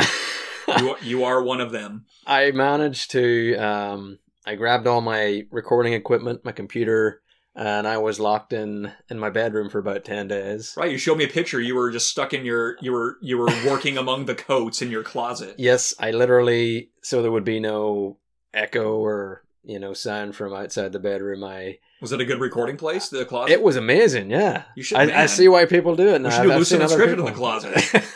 [0.66, 2.06] You are, you are one of them.
[2.26, 7.20] I managed to um, I grabbed all my recording equipment, my computer,
[7.54, 10.74] and I was locked in in my bedroom for about ten days.
[10.76, 10.90] Right.
[10.90, 11.60] You showed me a picture.
[11.60, 12.76] You were just stuck in your.
[12.80, 15.56] You were you were working among the coats in your closet.
[15.58, 18.18] Yes, I literally so there would be no
[18.52, 21.42] echo or you know sound from outside the bedroom.
[21.44, 23.08] I Was it a good recording place?
[23.08, 23.52] The closet.
[23.52, 24.30] it was amazing.
[24.30, 26.20] Yeah, You should, I, I see why people do it.
[26.20, 26.28] Now.
[26.28, 28.04] We should I've- do I've Lucid seen in the closet.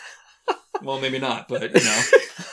[0.81, 2.03] Well, maybe not, but you know.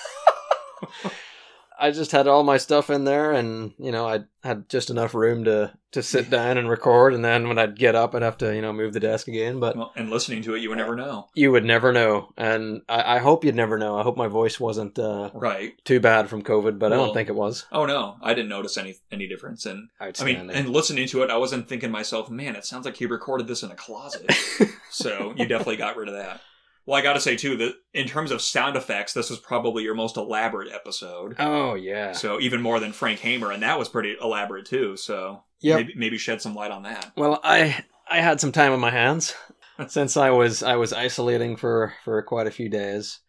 [1.86, 5.14] I just had all my stuff in there, and you know, I had just enough
[5.14, 7.14] room to to sit down and record.
[7.14, 9.60] And then when I'd get up, I'd have to you know move the desk again.
[9.60, 11.28] But Well, and listening to it, you would never know.
[11.36, 13.98] you would never know, and I, I hope you'd never know.
[14.00, 15.74] I hope my voice wasn't uh, Right.
[15.86, 17.66] too bad from COVID, but I don't think it was.
[17.72, 19.66] Oh no, I didn't notice any any difference.
[19.68, 22.86] And I mean, and listening to it, I wasn't thinking to myself, man, it sounds
[22.86, 24.32] like he recorded this in a closet.
[24.90, 26.42] so you definitely got rid of that.
[26.86, 29.84] Well, I got to say too that in terms of sound effects, this was probably
[29.84, 31.36] your most elaborate episode.
[31.40, 32.12] Oh yeah.
[32.12, 34.96] So even more than Frank Hamer, and that was pretty elaborate too.
[34.98, 35.78] So Yep.
[35.78, 37.12] maybe, maybe shed some light on that.
[37.16, 39.34] Well, I I had some time on my hands
[39.88, 43.20] since I was I was isolating for for quite a few days,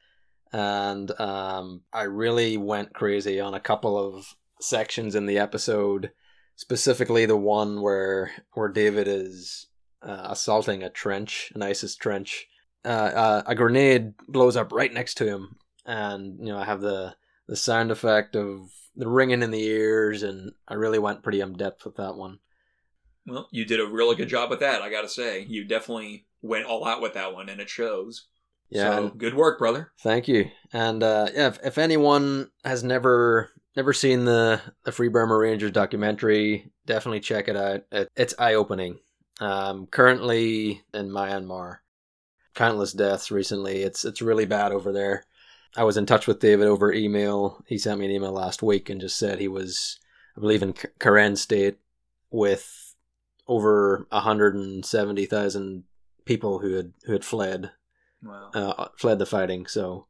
[0.52, 6.12] and um, I really went crazy on a couple of sections in the episode,
[6.56, 9.68] specifically the one where where David is
[10.02, 12.48] uh, assaulting a trench, an ISIS trench.
[12.86, 16.80] Uh, uh, a grenade blows up right next to him, and you know I have
[16.80, 17.16] the
[17.48, 21.54] the sound effect of the ringing in the ears, and I really went pretty in
[21.54, 22.38] depth with that one.
[23.26, 24.82] Well, you did a really good job with that.
[24.82, 28.26] I got to say, you definitely went all out with that one, and it shows.
[28.70, 29.92] Yeah, So good work, brother.
[30.00, 30.50] Thank you.
[30.72, 35.72] And uh, yeah, if, if anyone has never never seen the the Free Burma Rangers
[35.72, 37.82] documentary, definitely check it out.
[37.92, 38.98] It, it's eye opening.
[39.40, 41.78] Um, currently in Myanmar,
[42.56, 43.82] countless deaths recently.
[43.82, 45.24] It's it's really bad over there.
[45.76, 47.62] I was in touch with David over email.
[47.66, 50.00] He sent me an email last week and just said he was,
[50.36, 51.76] I believe, in Karen State
[52.30, 52.94] with
[53.46, 55.84] over hundred and seventy thousand
[56.24, 57.70] people who had who had fled
[58.22, 58.50] Wow.
[58.54, 59.66] uh, fled the fighting.
[59.66, 60.06] So,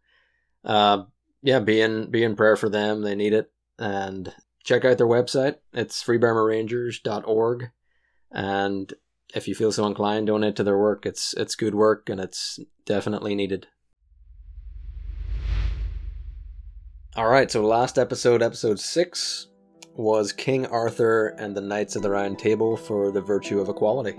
[0.65, 1.03] uh,
[1.43, 3.03] yeah, be in be in prayer for them.
[3.03, 3.51] They need it.
[3.79, 4.33] And
[4.65, 5.57] check out their website.
[5.75, 7.71] It's freeburmarangers.org.
[8.33, 8.95] And
[9.37, 11.05] if you feel so inclined, donate to their work.
[11.05, 13.67] It's it's good work and it's definitely needed.
[17.15, 19.49] All right, so last episode, episode six,
[19.95, 24.15] was King Arthur and the Knights of the Round Table for the virtue of equality.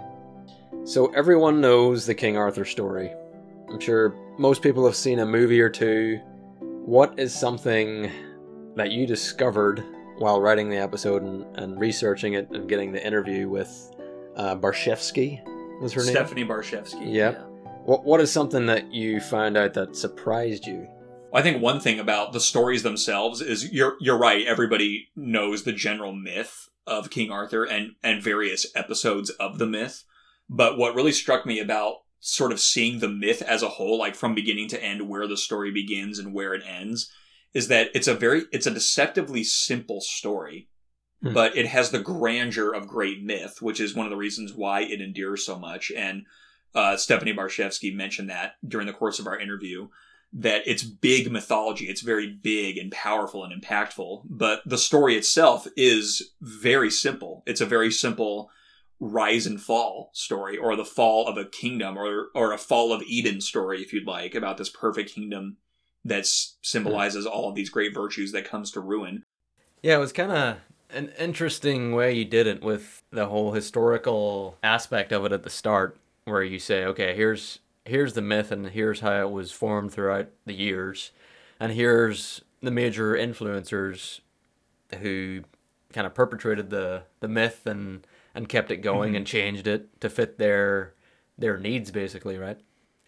[0.84, 3.12] So everyone knows the King Arthur story.
[3.70, 6.20] I'm sure most people have seen a movie or two.
[6.86, 8.10] What is something
[8.76, 9.84] that you discovered
[10.18, 13.92] while writing the episode and, and researching it and getting the interview with
[14.38, 15.44] uh, Barczewski?
[15.82, 16.12] Was her name?
[16.12, 17.14] Stephanie Barczewski.
[17.14, 17.40] Yep.
[17.86, 20.88] What What is something that you found out that surprised you?
[21.34, 24.46] I think one thing about the stories themselves is you're you're right.
[24.48, 30.04] Everybody knows the general myth of King Arthur and and various episodes of the myth.
[30.50, 34.16] But what really struck me about sort of seeing the myth as a whole, like
[34.16, 37.12] from beginning to end, where the story begins and where it ends,
[37.54, 40.70] is that it's a very it's a deceptively simple story.
[41.22, 41.34] Hmm.
[41.34, 44.82] But it has the grandeur of great myth, which is one of the reasons why
[44.82, 45.92] it endures so much.
[45.92, 46.26] And
[46.76, 49.88] uh, Stephanie Barczewski mentioned that during the course of our interview
[50.34, 51.86] that it's big mythology.
[51.86, 54.24] It's very big and powerful and impactful.
[54.26, 57.44] But the story itself is very simple.
[57.46, 58.52] It's a very simple
[59.00, 63.04] rise and fall story, or the fall of a kingdom, or or a fall of
[63.04, 65.58] Eden story, if you'd like, about this perfect kingdom
[66.04, 69.24] that symbolizes all of these great virtues that comes to ruin.
[69.82, 70.58] Yeah, it was kind of
[70.90, 75.50] an interesting way you did it with the whole historical aspect of it at the
[75.50, 79.94] start, where you say, okay, here's here's the myth and here's how it was formed
[79.94, 81.12] throughout the years,
[81.60, 84.20] and here's the major influencers
[85.00, 85.44] who
[85.94, 89.18] kind of perpetrated the the myth and and kept it going mm-hmm.
[89.18, 90.94] and changed it to fit their
[91.38, 92.60] their needs, basically, right?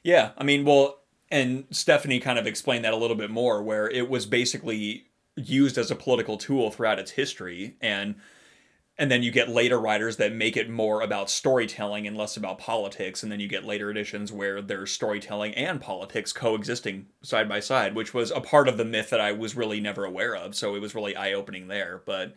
[0.03, 0.99] Yeah, I mean, well,
[1.31, 5.08] and Stephanie kind of explained that a little bit more, where it was basically
[5.39, 8.15] used as a political tool throughout its history, and
[8.97, 12.59] and then you get later writers that make it more about storytelling and less about
[12.59, 17.61] politics, and then you get later editions where there's storytelling and politics coexisting side by
[17.61, 20.53] side, which was a part of the myth that I was really never aware of.
[20.53, 22.35] So it was really eye opening there, but.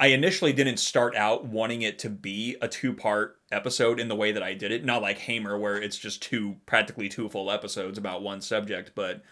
[0.00, 4.14] I initially didn't start out wanting it to be a two part episode in the
[4.14, 4.84] way that I did it.
[4.84, 9.24] Not like Hamer, where it's just two, practically two full episodes about one subject, but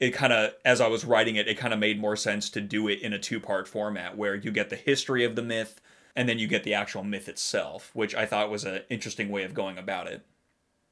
[0.00, 2.60] it kind of, as I was writing it, it kind of made more sense to
[2.60, 5.80] do it in a two part format where you get the history of the myth
[6.14, 9.44] and then you get the actual myth itself, which I thought was an interesting way
[9.44, 10.24] of going about it.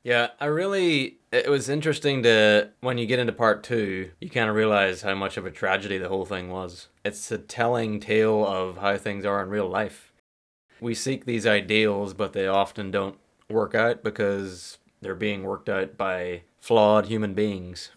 [0.02, 1.16] Yeah, I really.
[1.32, 5.14] It was interesting to when you get into part two, you kind of realize how
[5.14, 6.88] much of a tragedy the whole thing was.
[7.04, 10.12] It's a telling tale of how things are in real life.
[10.78, 13.16] We seek these ideals, but they often don't
[13.48, 17.90] work out because they're being worked out by flawed human beings.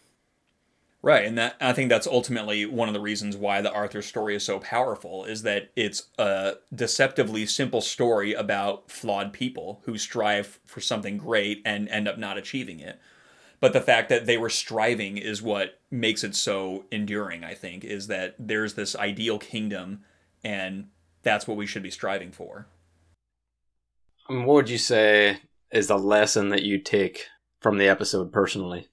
[1.03, 4.35] Right, and that I think that's ultimately one of the reasons why the Arthur story
[4.35, 10.59] is so powerful is that it's a deceptively simple story about flawed people who strive
[10.65, 12.99] for something great and end up not achieving it.
[13.59, 17.83] But the fact that they were striving is what makes it so enduring, I think,
[17.83, 20.03] is that there's this ideal kingdom
[20.43, 20.87] and
[21.23, 22.67] that's what we should be striving for.
[24.27, 25.39] What would you say
[25.71, 27.27] is the lesson that you take
[27.59, 28.87] from the episode personally?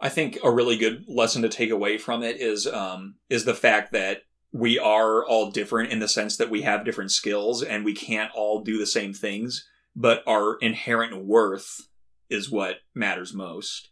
[0.00, 3.54] I think a really good lesson to take away from it is um, is the
[3.54, 7.84] fact that we are all different in the sense that we have different skills and
[7.84, 11.88] we can't all do the same things, but our inherent worth
[12.30, 13.90] is what matters most.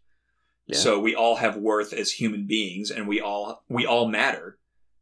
[0.66, 0.78] Yeah.
[0.78, 4.58] So we all have worth as human beings, and we all we all matter,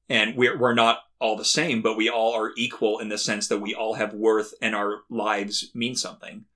[0.08, 3.46] and we're we're not all the same, but we all are equal in the sense
[3.48, 6.46] that we all have worth, and our lives mean something.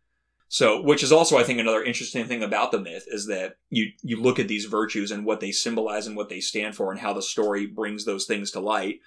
[0.48, 3.90] So, which is also, I think, another interesting thing about the myth is that you
[4.02, 7.00] you look at these virtues and what they symbolize and what they stand for, and
[7.00, 9.00] how the story brings those things to light,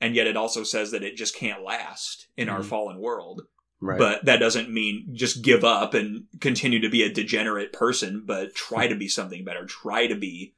[0.00, 2.64] and yet it also says that it just can't last in our Mhm.
[2.66, 3.42] fallen world.
[3.80, 3.98] Right.
[3.98, 8.54] But that doesn't mean just give up and continue to be a degenerate person, but
[8.54, 9.64] try to be something better.
[9.64, 10.54] Try to be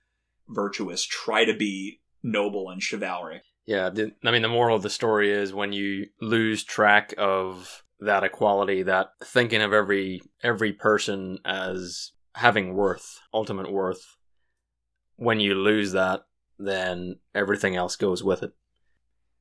[0.48, 1.04] virtuous.
[1.04, 3.42] Try to be noble and chivalric.
[3.64, 7.84] Yeah, the, I mean, the moral of the story is when you lose track of
[8.04, 14.16] that equality, that thinking of every every person as having worth, ultimate worth,
[15.16, 16.22] when you lose that,
[16.58, 18.52] then everything else goes with it.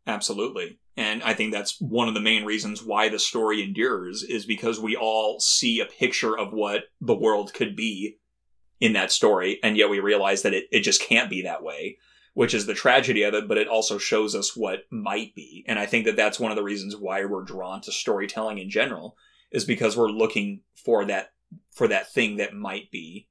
[0.08, 0.80] Absolutely.
[0.98, 4.80] And I think that's one of the main reasons why the story endures is because
[4.80, 8.18] we all see a picture of what the world could be
[8.80, 11.98] in that story, and yet we realize that it, it just can't be that way,
[12.34, 15.66] which is the tragedy of it, but it also shows us what might be.
[15.68, 18.70] And I think that that's one of the reasons why we're drawn to storytelling in
[18.70, 19.18] general,
[19.52, 21.32] is because we're looking for that
[21.74, 23.28] for that thing that might be.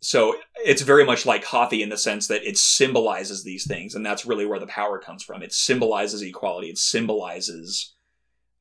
[0.00, 4.04] So it's very much like coffee in the sense that it symbolizes these things, and
[4.04, 5.42] that's really where the power comes from.
[5.42, 6.68] It symbolizes equality.
[6.68, 7.94] It symbolizes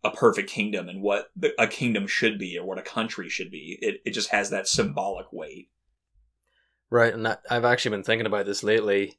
[0.06, 3.78] a perfect kingdom and what a kingdom should be or what a country should be.
[3.82, 5.70] It it just has that symbolic weight.
[6.90, 9.18] Right, and I've actually been thinking about this lately.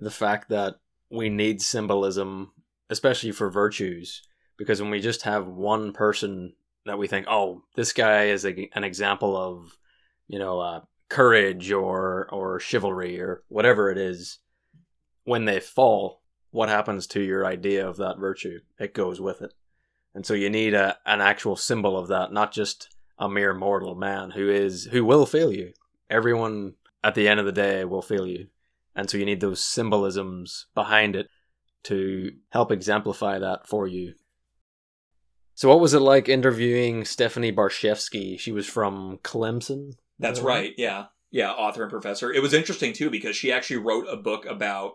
[0.00, 0.76] The fact that
[1.10, 2.52] we need symbolism,
[2.90, 4.22] especially for virtues,
[4.56, 6.54] because when we just have one person
[6.86, 9.78] that we think, oh, this guy is a, an example of,
[10.26, 14.38] you know, uh, courage or or chivalry or whatever it is,
[15.24, 18.60] when they fall, what happens to your idea of that virtue?
[18.78, 19.52] It goes with it,
[20.14, 23.94] and so you need a an actual symbol of that, not just a mere mortal
[23.94, 25.72] man who is who will fail you.
[26.10, 26.74] Everyone
[27.04, 28.48] at the end of the day will fail you.
[28.94, 31.28] And so you need those symbolisms behind it
[31.84, 34.14] to help exemplify that for you.
[35.54, 38.38] So what was it like interviewing Stephanie Barczewski?
[38.38, 39.92] She was from Clemson.
[40.18, 40.72] That's right.
[40.76, 41.06] Yeah.
[41.30, 41.50] Yeah.
[41.50, 42.32] Author and professor.
[42.32, 44.94] It was interesting too because she actually wrote a book about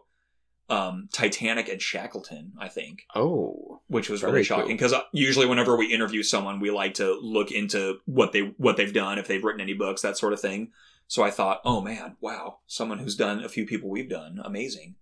[0.69, 5.93] um, Titanic and Shackleton, I think, Oh, which was really shocking because usually whenever we
[5.93, 9.61] interview someone, we like to look into what they what they've done, if they've written
[9.61, 10.71] any books, that sort of thing.
[11.07, 14.95] So I thought, oh man, wow, someone who's done a few people we've done, amazing.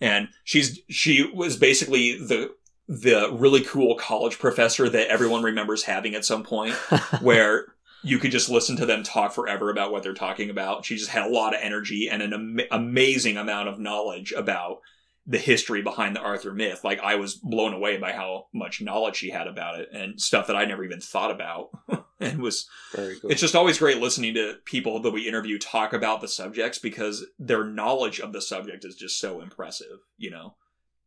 [0.00, 2.50] And she's she was basically the
[2.86, 6.74] the really cool college professor that everyone remembers having at some point
[7.20, 7.66] where
[8.02, 10.84] you could just listen to them talk forever about what they're talking about.
[10.84, 14.80] She just had a lot of energy and an am- amazing amount of knowledge about
[15.26, 16.84] the history behind the Arthur myth.
[16.84, 20.48] Like I was blown away by how much knowledge she had about it and stuff
[20.48, 21.70] that I never even thought about.
[22.32, 23.30] and was very cool.
[23.30, 27.26] it's just always great listening to people that we interview talk about the subjects because
[27.38, 30.56] their knowledge of the subject is just so impressive, you know.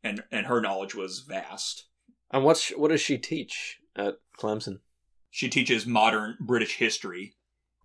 [0.03, 1.85] And and her knowledge was vast.
[2.31, 4.79] and what's what does she teach at Clemson?
[5.37, 7.35] she teaches modern British history.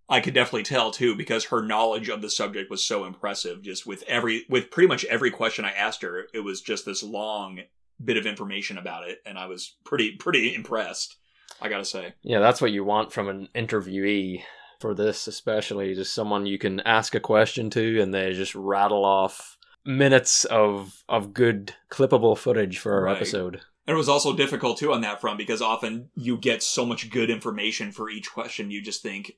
[0.09, 3.63] I could definitely tell too because her knowledge of the subject was so impressive.
[3.63, 7.03] Just with every, with pretty much every question I asked her, it was just this
[7.03, 7.61] long
[8.03, 11.17] bit of information about it, and I was pretty, pretty impressed.
[11.63, 14.43] I gotta say, Yeah, that's what you want from an interviewee
[14.81, 19.05] for this, especially just someone you can ask a question to and they just rattle
[19.05, 23.17] off minutes of of good clippable footage for our Right.
[23.17, 23.61] episode.
[23.87, 27.11] and it was also difficult too on that front because often you get so much
[27.11, 29.33] good information for each question, you just think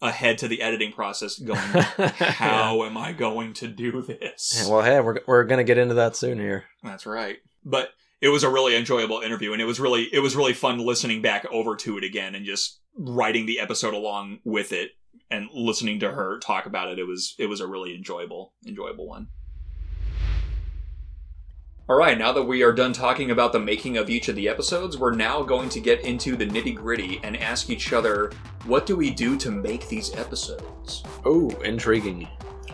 [0.00, 1.58] ahead to the editing process, going,
[2.18, 5.94] "How am I going to do this?" Yeah, well, hey, we're we're gonna get into
[5.94, 6.64] that soon here.
[6.82, 7.38] That's right.
[7.64, 10.78] But it was a really enjoyable interview, and it was really it was really fun
[10.78, 14.92] listening back over to it again and just writing the episode along with it
[15.30, 16.98] and listening to her talk about it.
[16.98, 19.28] It was it was a really enjoyable enjoyable one.
[21.88, 24.48] All right, now that we are done talking about the making of each of the
[24.48, 28.30] episodes, we're now going to get into the nitty gritty and ask each other,
[28.66, 31.02] what do we do to make these episodes?
[31.24, 32.28] Oh, intriguing.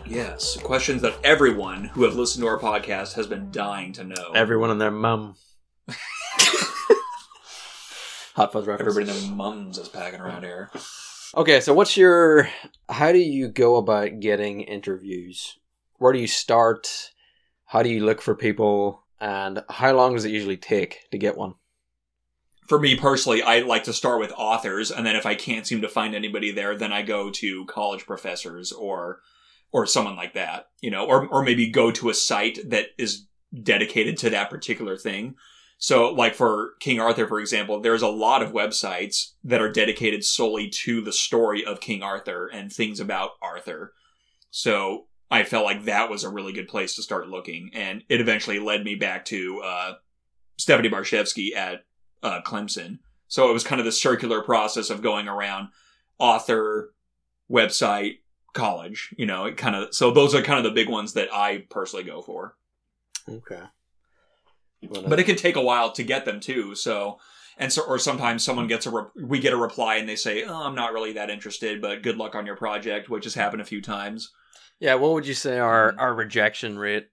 [0.09, 4.31] Yes, questions that everyone who have listened to our podcast has been dying to know.
[4.33, 5.35] Everyone and their mum.
[8.35, 8.89] Hot fuzz reference.
[8.89, 10.71] Everybody and their mums is packing around here.
[11.37, 12.49] Okay, so what's your?
[12.89, 15.59] How do you go about getting interviews?
[15.97, 17.11] Where do you start?
[17.65, 19.03] How do you look for people?
[19.21, 21.53] And how long does it usually take to get one?
[22.65, 25.81] For me personally, I like to start with authors, and then if I can't seem
[25.81, 29.19] to find anybody there, then I go to college professors or
[29.71, 33.27] or someone like that, you know, or or maybe go to a site that is
[33.63, 35.35] dedicated to that particular thing.
[35.81, 40.25] So, like for King Arthur, for example, there's a lot of websites that are dedicated
[40.25, 43.93] solely to the story of King Arthur and things about Arthur.
[44.51, 48.19] So I felt like that was a really good place to start looking, and it
[48.19, 49.93] eventually led me back to uh,
[50.57, 51.85] Stephanie Barczewski at
[52.23, 52.99] uh, Clemson.
[53.29, 55.69] So it was kind of the circular process of going around
[56.17, 56.93] author,
[57.49, 58.17] website,
[58.53, 59.13] college.
[59.17, 59.93] You know, it kind of.
[59.93, 62.55] So those are kind of the big ones that I personally go for.
[63.27, 63.61] Okay.
[64.81, 66.75] But it uh, can take a while to get them too.
[66.75, 67.19] So.
[67.61, 70.45] And so, or sometimes someone gets a, re- we get a reply and they say,
[70.45, 73.61] "Oh, I'm not really that interested, but good luck on your project," which has happened
[73.61, 74.31] a few times.
[74.79, 75.99] yeah, what would you say our mm.
[75.99, 77.09] our rejection rate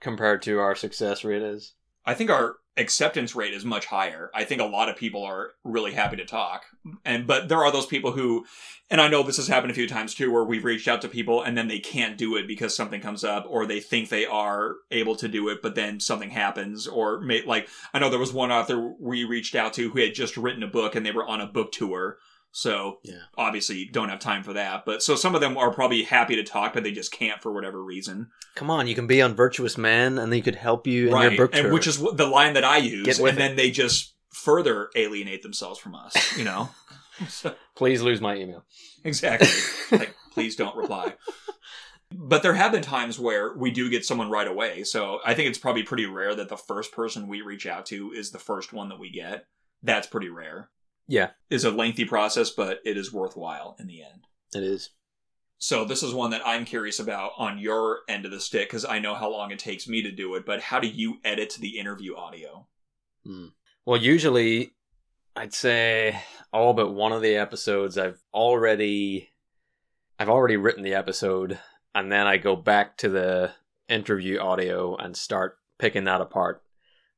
[0.00, 1.74] compared to our success rate is?
[2.04, 4.30] I think our acceptance rate is much higher.
[4.34, 6.64] I think a lot of people are really happy to talk.
[7.04, 8.44] And but there are those people who
[8.90, 11.08] and I know this has happened a few times too where we've reached out to
[11.08, 14.26] people and then they can't do it because something comes up or they think they
[14.26, 18.18] are able to do it but then something happens or may, like I know there
[18.18, 21.12] was one author we reached out to who had just written a book and they
[21.12, 22.18] were on a book tour.
[22.52, 23.20] So Yeah.
[23.36, 24.84] obviously don't have time for that.
[24.86, 27.52] But so some of them are probably happy to talk but they just can't for
[27.52, 28.30] whatever reason.
[28.54, 31.32] Come on, you can be on Virtuous Men, and they could help you in right.
[31.32, 31.72] your book and tour.
[31.74, 35.78] which is the line that I use, and with then they just further alienate themselves
[35.78, 36.14] from us.
[36.38, 36.70] You know,
[37.28, 38.64] So- please lose my email.
[39.04, 39.48] exactly.
[39.98, 41.14] like, please don't reply.
[42.12, 44.84] But there have been times where we do get someone right away.
[44.84, 48.12] So I think it's probably pretty rare that the first person we reach out to
[48.12, 49.46] is the first one that we get.
[49.82, 50.70] That's pretty rare.
[51.08, 54.26] Yeah, It's a lengthy process, but it is worthwhile in the end.
[54.54, 54.90] it is.
[55.58, 58.84] So this is one that I'm curious about on your end of the stick because
[58.84, 60.44] I know how long it takes me to do it.
[60.44, 62.66] But how do you edit the interview audio?
[63.24, 63.46] Hmm.
[63.86, 64.74] Well, usually,
[65.34, 66.20] I'd say
[66.52, 69.30] all but one of the episodes I've already,
[70.18, 71.58] I've already written the episode,
[71.94, 73.52] and then I go back to the
[73.88, 76.62] interview audio and start picking that apart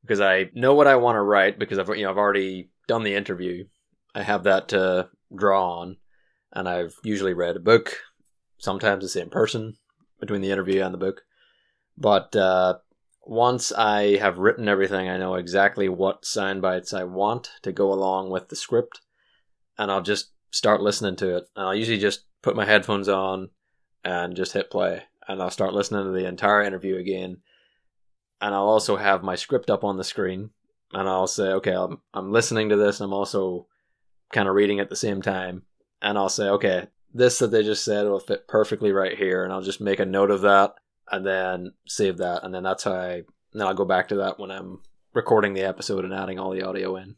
[0.03, 3.03] because I know what I want to write because I've you know I've already done
[3.03, 3.65] the interview.
[4.19, 5.97] I have that to draw on,
[6.53, 7.97] and I've usually read a book,
[8.59, 9.77] sometimes the same person
[10.21, 11.23] between the interview and the book,
[11.97, 12.35] but.
[12.37, 12.79] uh
[13.31, 17.93] once I have written everything, I know exactly what sound bites I want to go
[17.93, 19.03] along with the script,
[19.77, 21.45] and I'll just start listening to it.
[21.55, 23.51] And I'll usually just put my headphones on
[24.03, 27.43] and just hit play, and I'll start listening to the entire interview again.
[28.41, 30.49] And I'll also have my script up on the screen,
[30.95, 33.67] and I'll say, okay, I'm, I'm listening to this, and I'm also
[34.33, 35.63] kind of reading at the same time,
[36.03, 39.53] and I'll say, okay, this that they just said will fit perfectly right here, and
[39.53, 40.75] I'll just make a note of that
[41.11, 43.23] and then save that, and then that's how I.
[43.53, 44.81] Then I'll go back to that when I'm
[45.15, 47.17] recording the episode and adding all the audio in.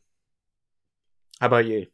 [1.41, 1.87] How about you?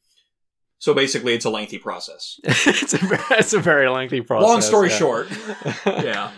[0.79, 2.39] So basically, it's a lengthy process.
[2.45, 2.99] it's a
[3.31, 4.49] it's a very lengthy process.
[4.49, 4.97] Long story yeah.
[4.97, 5.29] short,
[5.87, 6.33] yeah.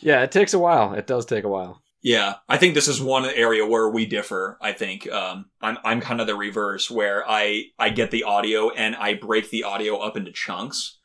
[0.00, 0.94] yeah, it takes a while.
[0.94, 1.82] It does take a while.
[2.04, 4.58] Yeah, I think this is one area where we differ.
[4.60, 8.68] I think um, I'm I'm kind of the reverse, where I I get the audio
[8.68, 10.98] and I break the audio up into chunks,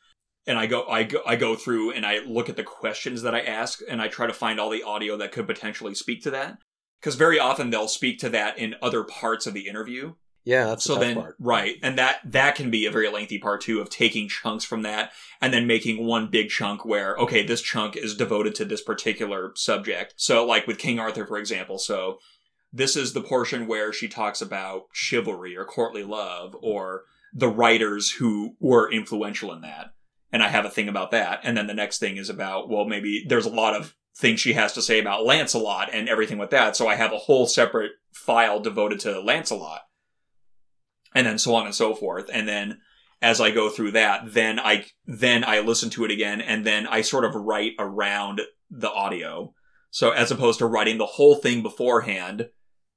[0.46, 3.34] and I go I go I go through and I look at the questions that
[3.34, 6.30] I ask, and I try to find all the audio that could potentially speak to
[6.32, 6.58] that.
[7.00, 10.12] Because very often they'll speak to that in other parts of the interview.
[10.44, 11.36] Yeah, that's so the then part.
[11.38, 14.82] right and that that can be a very lengthy part too of taking chunks from
[14.82, 18.82] that and then making one big chunk where okay this chunk is devoted to this
[18.82, 20.14] particular subject.
[20.16, 22.18] So like with king arthur for example so
[22.72, 27.02] this is the portion where she talks about chivalry or courtly love or
[27.34, 29.92] the writers who were influential in that
[30.32, 31.40] and i have a thing about that.
[31.42, 34.54] And then the next thing is about well maybe there's a lot of things she
[34.54, 37.92] has to say about lancelot and everything with that so i have a whole separate
[38.12, 39.82] file devoted to lancelot
[41.14, 42.30] and then so on and so forth.
[42.32, 42.80] And then
[43.22, 46.86] as I go through that, then I then I listen to it again, and then
[46.86, 48.40] I sort of write around
[48.70, 49.52] the audio.
[49.90, 52.48] So as opposed to writing the whole thing beforehand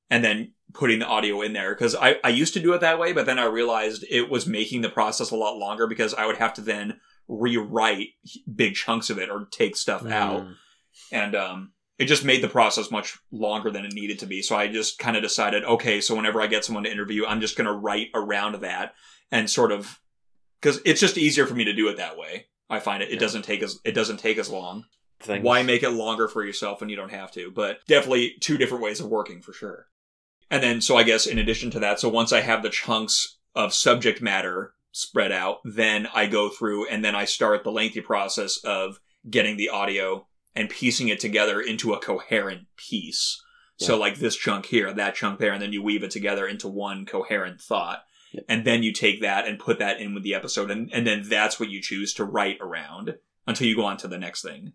[0.10, 3.00] and then putting the audio in there, because I I used to do it that
[3.00, 6.26] way, but then I realized it was making the process a lot longer because I
[6.26, 8.10] would have to then rewrite
[8.54, 10.56] big chunks of it or take stuff out Mm.
[11.12, 14.42] and um, it just made the process much longer than it needed to be.
[14.42, 17.42] So I just kind of decided, okay, so whenever I get someone to interview, I'm
[17.42, 18.94] just going to write around that
[19.32, 20.00] and sort of
[20.62, 22.48] because it's just easier for me to do it that way.
[22.70, 23.10] I find it.
[23.10, 23.20] It Yeah.
[23.20, 24.86] doesn't take as it doesn't take as long.
[25.20, 25.44] Things.
[25.44, 27.52] Why make it longer for yourself when you don't have to?
[27.52, 29.88] But definitely two different ways of working for sure.
[30.50, 33.38] And then, so I guess in addition to that, so once I have the chunks
[33.56, 38.02] of subject matter spread out, then I go through and then I start the lengthy
[38.02, 43.42] process of getting the audio and piecing it together into a coherent piece.
[43.78, 46.68] So like this chunk here, that chunk there, and then you weave it together into
[46.70, 48.04] one coherent thought.
[48.32, 48.42] Yeah.
[48.48, 51.24] And then you take that and put that in with the episode, and, and then
[51.28, 54.74] that's what you choose to write around until you go on to the next thing.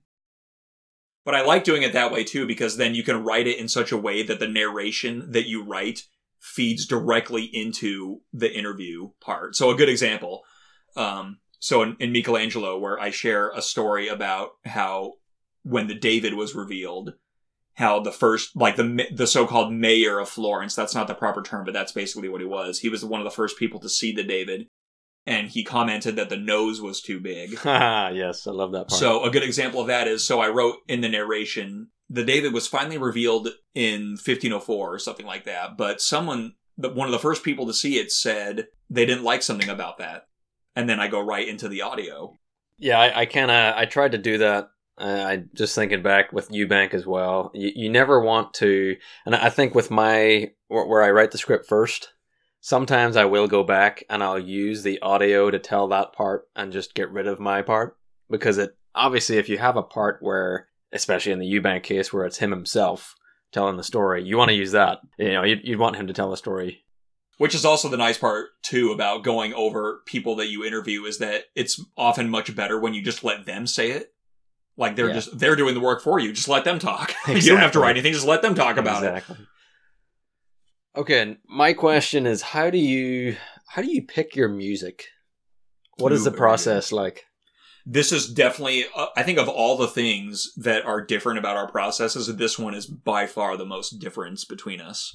[1.25, 3.69] But I like doing it that way too, because then you can write it in
[3.69, 6.03] such a way that the narration that you write
[6.39, 9.57] feeds directly into the interview part.
[9.57, 10.43] So a good example,
[10.97, 15.15] um, so in, in Michelangelo, where I share a story about how
[15.69, 17.15] when the David was revealed,
[17.75, 21.65] how the first, like the the so-called mayor of Florence, that's not the proper term,
[21.65, 22.81] but that's basically what he was.
[22.81, 24.67] He was one of the first people to see the David,
[25.27, 27.53] and he commented that the nose was too big.
[27.65, 28.99] yes, I love that part.
[28.99, 32.53] So a good example of that is so I wrote in the narration the David
[32.53, 37.43] was finally revealed in 1504 or something like that, but someone one of the first
[37.43, 40.27] people to see it said they didn't like something about that.
[40.77, 42.37] And then I go right into the audio.
[42.79, 44.71] Yeah, I, I kind of I tried to do that.
[44.99, 47.51] I just thinking back with Eubank as well.
[47.55, 51.67] You, you never want to, and I think with my where I write the script
[51.67, 52.13] first,
[52.61, 56.73] sometimes I will go back and I'll use the audio to tell that part and
[56.73, 57.97] just get rid of my part
[58.29, 62.27] because it obviously if you have a part where, especially in the Eubank case where
[62.27, 63.15] it's him himself
[63.53, 64.99] telling the story, you want to use that.
[65.19, 66.85] You know, you'd, you'd want him to tell the story
[67.39, 71.19] which is also the nice part too about going over people that you interview is
[71.19, 74.13] that it's often much better when you just let them say it
[74.79, 75.15] like they're yeah.
[75.15, 77.35] just they're doing the work for you just let them talk exactly.
[77.41, 79.37] you don't have to write anything just let them talk about exactly.
[80.95, 85.05] it okay my question is how do you how do you pick your music
[85.99, 87.25] what is the process like
[87.85, 91.71] this is definitely uh, i think of all the things that are different about our
[91.71, 95.15] processes this one is by far the most difference between us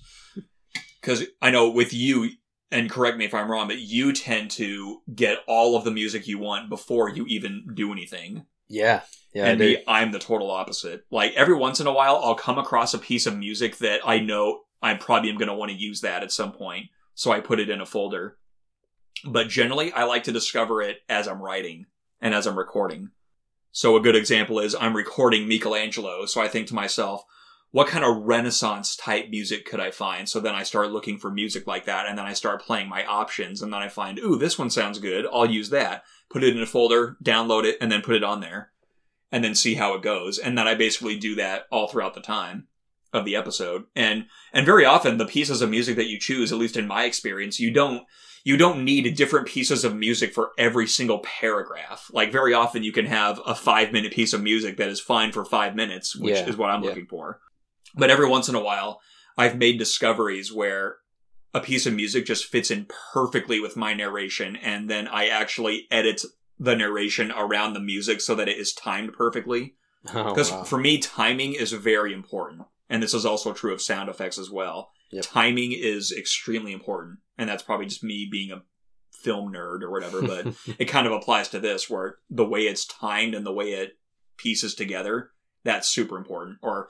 [1.04, 2.30] because I know with you,
[2.72, 6.28] and correct me if I'm wrong, but you tend to get all of the music
[6.28, 8.46] you want before you even do anything.
[8.74, 9.02] Yeah.
[9.34, 9.46] Yeah.
[9.46, 11.06] And me, I'm the total opposite.
[11.12, 14.20] Like every once in a while, I'll come across a piece of music that I
[14.20, 16.88] know I probably am going to want to use that at some point.
[17.16, 18.38] So I put it in a folder.
[19.26, 21.86] But generally, I like to discover it as I'm writing
[22.20, 23.12] and as I'm recording.
[23.72, 26.26] So a good example is I'm recording Michelangelo.
[26.26, 27.24] So I think to myself,
[27.74, 30.30] what kind of Renaissance type music could I find?
[30.30, 33.04] So then I start looking for music like that, and then I start playing my
[33.04, 35.26] options, and then I find, ooh, this one sounds good.
[35.34, 36.04] I'll use that.
[36.30, 38.70] Put it in a folder, download it, and then put it on there,
[39.32, 40.38] and then see how it goes.
[40.38, 42.68] And then I basically do that all throughout the time
[43.12, 43.86] of the episode.
[43.96, 47.06] And and very often the pieces of music that you choose, at least in my
[47.06, 48.04] experience, you don't
[48.44, 52.12] you don't need different pieces of music for every single paragraph.
[52.14, 55.32] Like very often you can have a five minute piece of music that is fine
[55.32, 56.90] for five minutes, which yeah, is what I'm yeah.
[56.90, 57.40] looking for.
[57.94, 59.00] But every once in a while,
[59.38, 60.98] I've made discoveries where
[61.54, 65.88] a piece of music just fits in perfectly with my narration, and then I actually
[65.92, 66.24] edit
[66.60, 69.76] the narration around the music so that it is timed perfectly.
[70.04, 70.64] Because oh, wow.
[70.64, 72.64] for me, timing is very important.
[72.90, 74.92] And this is also true of sound effects as well.
[75.12, 75.24] Yep.
[75.24, 77.20] Timing is extremely important.
[77.38, 78.64] And that's probably just me being a
[79.12, 80.48] film nerd or whatever, but
[80.80, 83.98] it kind of applies to this where the way it's timed and the way it
[84.38, 85.32] pieces together,
[85.64, 86.58] that's super important.
[86.62, 86.90] Or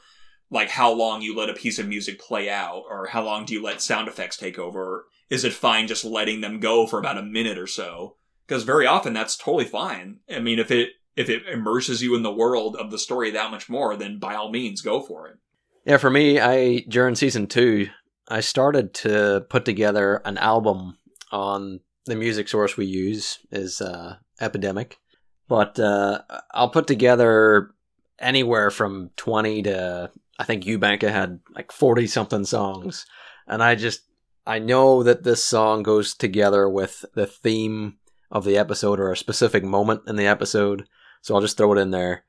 [0.53, 3.53] like how long you let a piece of music play out or how long do
[3.53, 5.07] you let sound effects take over?
[5.29, 8.17] Is it fine just letting them go for about a minute or so?
[8.47, 10.19] Because very often that's totally fine.
[10.33, 13.51] I mean if it if it immerses you in the world of the story that
[13.51, 15.37] much more then by all means go for it.
[15.85, 17.89] Yeah for me i during season two
[18.27, 20.97] i started to put together an album
[21.31, 24.99] on the music source we use is uh, epidemic.
[25.47, 27.71] But uh, i'll put together
[28.19, 33.05] anywhere from 20 to I think Eubanka had like 40 something songs.
[33.47, 34.01] And I just,
[34.45, 37.97] I know that this song goes together with the theme
[38.31, 40.88] of the episode or a specific moment in the episode.
[41.21, 42.23] So I'll just throw it in there.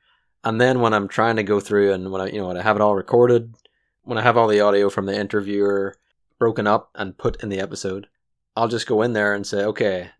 [0.45, 2.63] And then when I'm trying to go through and when I, you know, when I
[2.63, 3.55] have it all recorded,
[4.03, 5.97] when I have all the audio from the interviewer
[6.39, 8.09] broken up and put in the episode,
[8.55, 10.11] I'll just go in there and say, okay,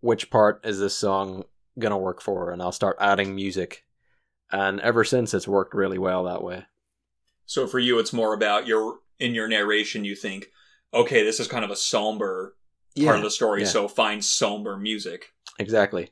[0.00, 1.44] which part is this song
[1.78, 2.52] going to work for?
[2.52, 3.84] And I'll start adding music.
[4.50, 6.64] And ever since, it's worked really well that way.
[7.48, 10.04] So for you, it's more about your in your narration.
[10.04, 10.50] You think,
[10.92, 12.54] okay, this is kind of a somber
[12.94, 13.68] yeah, part of the story, yeah.
[13.68, 15.32] so find somber music.
[15.58, 16.10] Exactly.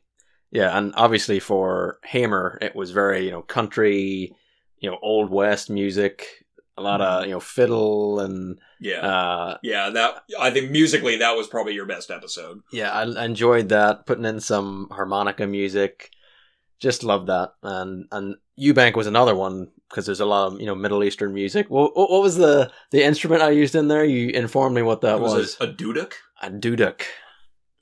[0.50, 4.34] Yeah, and obviously for Hamer, it was very you know country,
[4.78, 6.26] you know old west music,
[6.78, 7.28] a lot of mm-hmm.
[7.28, 9.90] you know fiddle and yeah, uh, yeah.
[9.90, 12.60] That I think musically that was probably your best episode.
[12.72, 14.06] Yeah, I enjoyed that.
[14.06, 16.12] Putting in some harmonica music,
[16.80, 17.52] just loved that.
[17.62, 21.34] And and Eubank was another one because there's a lot of you know Middle Eastern
[21.34, 21.68] music.
[21.68, 24.04] What, what was the the instrument I used in there?
[24.04, 25.34] You informed me what that was.
[25.34, 25.56] was.
[25.60, 26.12] A, a duduk.
[26.42, 27.02] A duduk.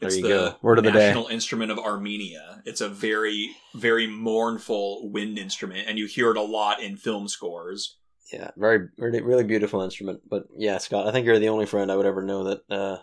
[0.01, 0.57] There it's you the go.
[0.63, 1.07] Word of the day.
[1.07, 2.63] national instrument of Armenia.
[2.65, 7.29] It's a very very mournful wind instrument, and you hear it a lot in film
[7.29, 7.99] scores.
[8.33, 10.23] Yeah, very really, really beautiful instrument.
[10.29, 12.97] But yeah, Scott, I think you're the only friend I would ever know that uh,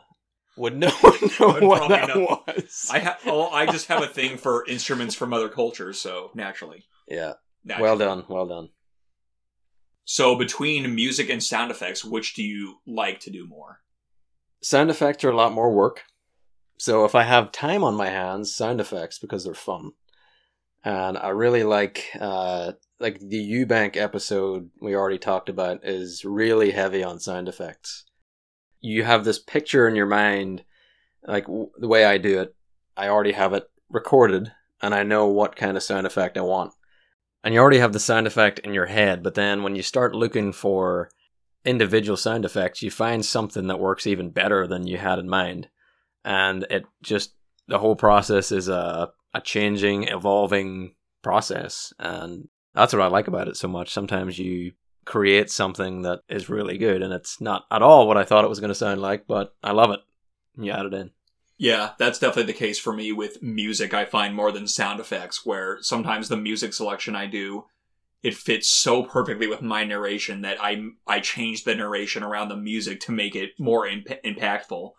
[0.58, 0.88] would know,
[1.40, 2.44] know would what that know.
[2.46, 2.90] was.
[2.92, 3.20] I have.
[3.26, 6.84] Oh, I just have a thing for instruments from other cultures, so naturally.
[7.08, 7.34] Yeah.
[7.64, 7.84] Naturally.
[7.84, 8.24] Well done.
[8.28, 8.70] Well done.
[10.04, 13.82] So between music and sound effects, which do you like to do more?
[14.62, 16.04] Sound effects are a lot more work.
[16.78, 19.92] So if I have time on my hands, sound effects because they're fun,
[20.84, 26.72] and I really like uh, like the Eubank episode we already talked about is really
[26.72, 28.06] heavy on sound effects.
[28.80, 30.64] You have this picture in your mind,
[31.24, 32.56] like w- the way I do it.
[32.98, 34.52] I already have it recorded,
[34.82, 36.74] and I know what kind of sound effect I want.
[37.44, 40.14] And you already have the sound effect in your head, but then when you start
[40.14, 41.10] looking for
[41.66, 45.70] individual sound effects, you find something that works even better than you had in mind.
[46.24, 47.34] And it just
[47.68, 53.48] the whole process is a a changing, evolving process, and that's what I like about
[53.48, 53.90] it so much.
[53.90, 54.74] Sometimes you
[55.06, 58.50] create something that is really good, and it's not at all what I thought it
[58.50, 60.02] was going to sound like, but I love it.
[60.58, 61.12] You add it in.
[61.62, 63.94] Yeah, that's definitely the case for me with music.
[63.94, 67.66] I find more than sound effects, where sometimes the music selection I do,
[68.24, 72.58] it fits so perfectly with my narration that I I change the narration around the
[72.58, 74.94] music to make it more imp- impactful.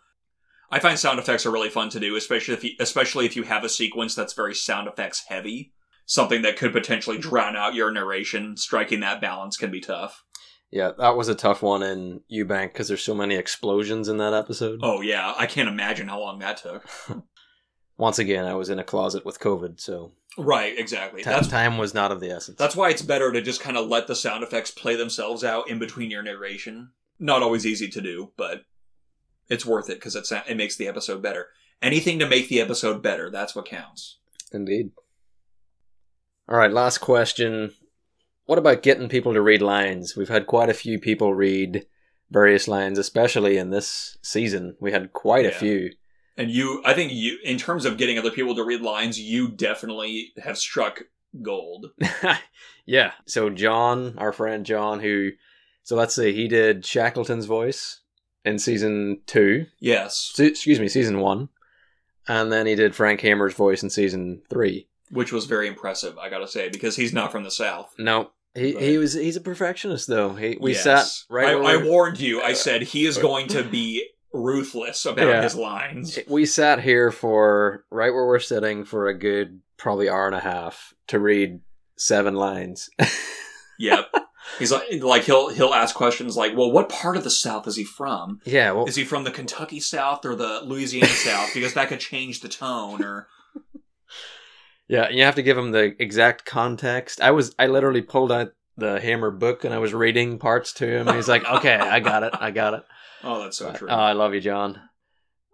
[0.71, 3.43] I find sound effects are really fun to do, especially if you, especially if you
[3.43, 5.73] have a sequence that's very sound effects heavy.
[6.05, 8.55] Something that could potentially drown out your narration.
[8.55, 10.23] Striking that balance can be tough.
[10.73, 14.33] Yeah, that was a tough one in Eubank because there's so many explosions in that
[14.33, 14.79] episode.
[14.81, 16.83] Oh yeah, I can't imagine how long that took.
[17.97, 21.21] Once again, I was in a closet with COVID, so Right, exactly.
[21.21, 22.57] ti- That's time was not of the essence.
[22.57, 25.69] That's why it's better to just kind of let the sound effects play themselves out
[25.69, 26.89] in between your narration.
[27.19, 28.61] Not always easy to do, but
[29.49, 31.49] it's worth it because it's it makes the episode better.
[31.83, 34.17] Anything to make the episode better, that's what counts.
[34.51, 34.89] Indeed.
[36.49, 37.73] All right, last question.
[38.45, 40.15] What about getting people to read lines?
[40.17, 41.85] We've had quite a few people read
[42.29, 44.75] various lines, especially in this season.
[44.79, 45.91] We had quite a few.
[46.35, 49.49] And you, I think you, in terms of getting other people to read lines, you
[49.49, 51.03] definitely have struck
[51.41, 51.91] gold.
[52.85, 53.11] yeah.
[53.27, 55.31] So John, our friend John, who,
[55.83, 58.01] so let's see, he did Shackleton's voice
[58.43, 59.67] in season two.
[59.79, 61.49] Yes, Se- excuse me, season one,
[62.27, 64.87] and then he did Frank Hamer's voice in season three.
[65.13, 67.93] Which was very impressive, I gotta say, because he's not from the South.
[67.97, 70.33] No, he, he was he's a perfectionist though.
[70.33, 70.83] He we Yes.
[70.83, 71.55] sat right.
[71.55, 72.41] I, I warned you.
[72.41, 75.41] I said he is going to be ruthless about Yeah.
[75.43, 76.19] his lines.
[76.27, 80.39] we sat here for right where we're sitting for a good probably hour and a
[80.39, 81.59] half to read
[81.97, 82.89] seven lines.
[83.79, 84.13] Yep.
[84.59, 87.75] He's like, like he'll he'll ask questions like, "Well, what part of the South is
[87.75, 88.39] he from?
[88.45, 91.49] yeah, well, Is he from the Kentucky South or the Louisiana South?
[91.55, 93.27] Because that could change the tone." Or
[94.93, 97.19] yeah, you have to give him the exact context.
[97.19, 100.87] I was I literally pulled out the Hamer book and I was reading parts to
[100.87, 101.07] him.
[101.07, 102.83] He's like, "Okay, I got it, I got it."
[103.23, 103.87] oh, that's so true.
[103.89, 104.79] Oh, I love you, John.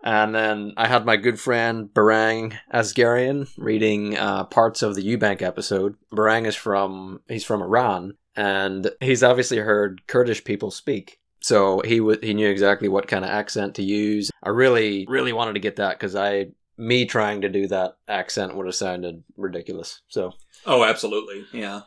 [0.04, 5.42] And then I had my good friend Barang Asgarian reading uh, parts of the Eubank
[5.42, 5.96] episode.
[6.12, 12.00] Barang is from he's from Iran, and he's obviously heard Kurdish people speak, so he
[12.00, 14.32] w- he knew exactly what kind of accent to use.
[14.44, 16.48] I really really wanted to get that because I
[16.80, 20.02] me trying to do that accent would have sounded ridiculous.
[20.08, 20.32] So
[20.66, 21.46] oh, absolutely.
[21.52, 21.82] Yeah.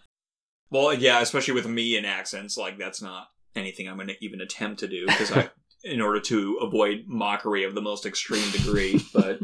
[0.70, 4.40] Well, yeah, especially with me and accents, like that's not anything I'm going to even
[4.40, 5.50] attempt to do because I,
[5.84, 9.00] in order to avoid mockery of the most extreme degree.
[9.14, 9.40] But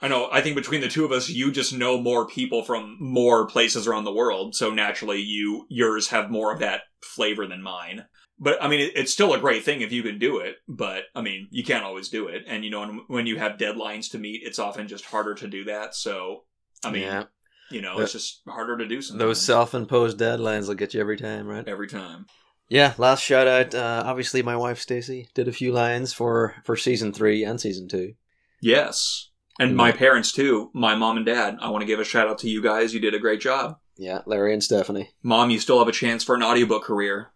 [0.00, 2.96] I know, I think between the two of us, you just know more people from
[3.00, 7.62] more places around the world, so naturally, you yours have more of that flavor than
[7.62, 8.06] mine.
[8.42, 10.56] But I mean, it, it's still a great thing if you can do it.
[10.66, 13.58] But I mean, you can't always do it, and you know, when- when you have
[13.58, 15.94] deadlines to meet, it's often just harder to do that.
[15.94, 16.44] So,
[16.84, 17.24] I mean, yeah,
[17.70, 19.18] you know, The- it's just harder to do something.
[19.26, 21.68] those self-imposed deadlines will get you every time, right?
[21.68, 22.26] every time.
[22.68, 23.74] Yeah, last shout out.
[23.74, 27.88] Uh, obviously, my wife Stacy did a few lines for for season three and season
[27.88, 28.14] two.
[28.60, 29.28] Yes.
[29.58, 31.58] And my parents too, my mom and dad.
[31.60, 32.94] I want to give a shout out to you guys.
[32.94, 33.76] You did a great job.
[33.98, 35.10] Yeah, Larry and Stephanie.
[35.22, 37.32] Mom, you still have a chance for an audiobook career.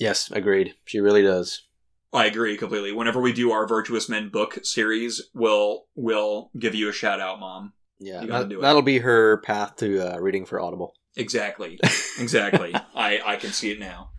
[0.00, 0.74] Yes, agreed.
[0.86, 1.68] She really does.
[2.12, 2.90] I agree completely.
[2.90, 7.38] Whenever we do our Virtuous Men book series, we'll we'll give you a shout out,
[7.38, 7.74] mom.
[8.00, 10.94] Yeah, that, that'll be her path to uh, reading for Audible.
[11.16, 11.78] Exactly.
[12.18, 12.74] Exactly.
[12.94, 14.10] I I can see it now.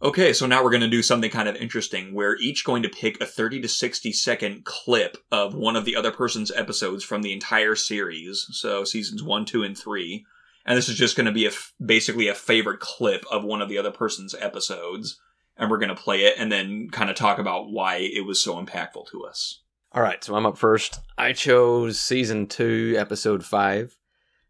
[0.00, 2.14] Okay, so now we're going to do something kind of interesting.
[2.14, 5.96] We're each going to pick a 30 to 60 second clip of one of the
[5.96, 8.46] other person's episodes from the entire series.
[8.50, 10.24] So seasons 1, 2, and 3.
[10.66, 13.60] And this is just going to be a f- basically a favorite clip of one
[13.60, 15.20] of the other person's episodes.
[15.56, 18.42] And we're going to play it and then kind of talk about why it was
[18.42, 19.60] so impactful to us.
[19.92, 20.98] All right, so I'm up first.
[21.16, 23.96] I chose season two, episode five,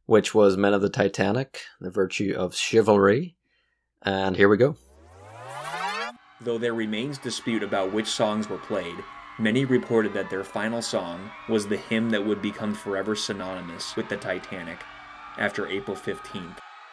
[0.06, 3.36] which was Men of the Titanic: The Virtue of Chivalry,
[4.00, 4.76] and here we go.
[6.40, 8.96] Though there remains dispute about which songs were played,
[9.38, 14.08] many reported that their final song was the hymn that would become forever synonymous with
[14.08, 14.78] the Titanic
[15.39, 16.43] after April 15,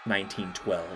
[0.05, 0.87] 1912.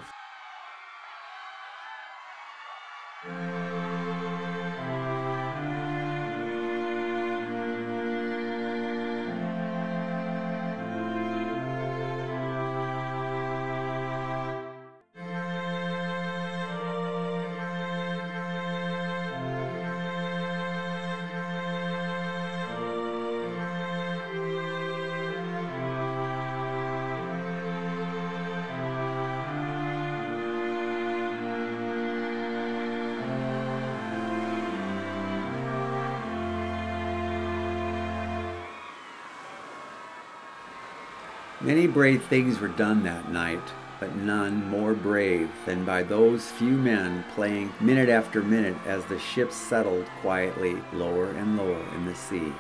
[41.96, 43.72] Brave things were done that night,
[44.02, 49.18] but none more brave than by those few men playing minute after minute as the
[49.18, 52.52] ship settled quietly lower and lower in the sea.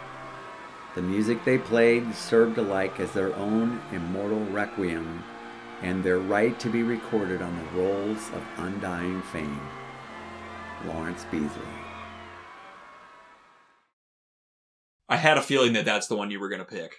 [0.95, 5.21] The music they played served alike as their own immortal requiem
[5.81, 9.59] and their right to be recorded on the rolls of undying fame.
[10.85, 11.84] Lawrence Beesley.
[15.15, 16.95] I had a feeling that that's the one you were going to pick.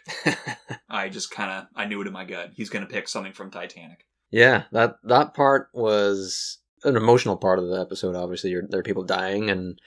[0.90, 2.50] I just kind of I knew it in my gut.
[2.54, 4.06] He's going to pick something from Titanic.
[4.30, 8.14] Yeah, that that part was an emotional part of the episode.
[8.16, 9.78] Obviously, You're, there are people dying, and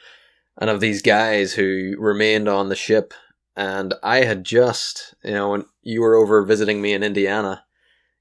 [0.58, 3.14] and of these guys who remained on the ship.
[3.56, 7.66] And I had just, you know, when you were over visiting me in Indiana,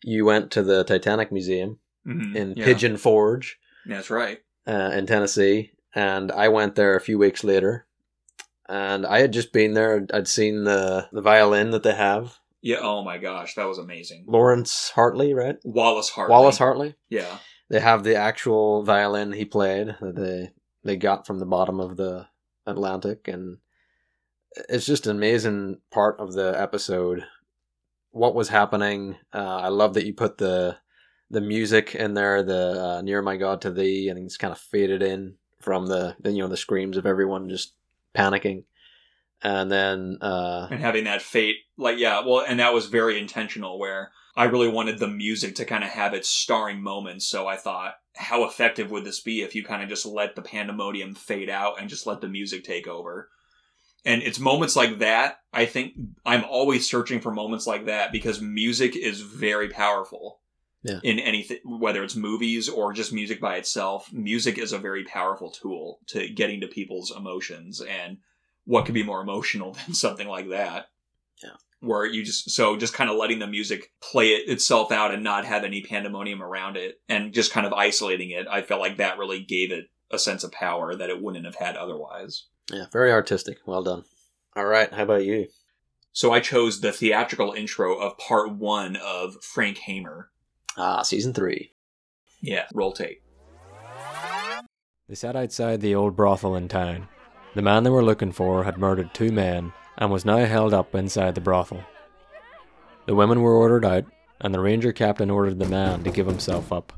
[0.02, 2.64] you went to the Titanic Museum Mhm, in yeah.
[2.64, 4.38] Pigeon Forge That's right.
[4.66, 7.86] uh, in Tennessee, and I went there a few weeks later.
[8.68, 10.06] And I had just been there.
[10.12, 12.78] I'd seen the the violin that they have, Yeah.
[12.82, 14.24] Oh my gosh, that was amazing.
[14.26, 15.56] Lawrence Hartley, right?
[15.64, 16.32] Wallace Hartley.
[16.32, 16.94] Wallace Hartley.
[17.08, 17.38] Yeah.
[17.70, 20.50] they have the actual violin he played that they
[20.84, 22.26] they got from the bottom of the
[22.66, 23.58] Atlantic, and
[24.68, 27.24] it's just an amazing part of the episode.
[28.10, 29.16] What was happening?
[29.34, 30.76] Uh, I love that you put the
[31.30, 34.58] the music in there, the uh, "Near My God to Thee," and it's kind of
[34.58, 37.74] faded in from the, the you know the screams of everyone just
[38.18, 38.64] panicking,
[39.42, 43.78] and then uh, and having that fate like yeah well and that was very intentional
[43.78, 47.28] where i really wanted the music to kind of have its starring moments.
[47.28, 50.42] So i thought how effective would this be if you kind of just let the
[50.42, 53.30] pandemonium fade out and just let the music take over?
[54.04, 55.94] And it's moments like that i think
[56.24, 60.40] i'm always searching for moments like that because music is very powerful
[60.84, 61.00] Yeah.
[61.02, 65.50] in anything whether it's movies or just music by itself music is a very powerful
[65.50, 68.18] tool to getting to people's emotions and
[68.64, 70.86] what could be more emotional than something like that
[71.42, 71.56] Yeah.
[71.80, 75.24] where you just so just kind of letting the music play it itself out and
[75.24, 78.98] not have any pandemonium around it and just kind of isolating it i felt like
[78.98, 82.84] that really gave it a sense of power that it wouldn't have had otherwise yeah,
[82.92, 83.56] very artistic.
[83.66, 84.04] Well done.
[84.54, 85.48] All right, how about you?
[86.12, 90.30] so i chose the theatrical intro of part one of frank hamer
[90.78, 91.72] Ah, season three.
[92.40, 93.20] yeah roll tape
[95.08, 97.08] They sat outside the old brothel in town.
[97.54, 100.94] The man they were looking for had murdered two men and was now held up
[100.94, 101.82] inside the brothel.
[103.06, 104.04] The women were ordered out,
[104.40, 106.92] and the ranger captain ordered the man to give himself up.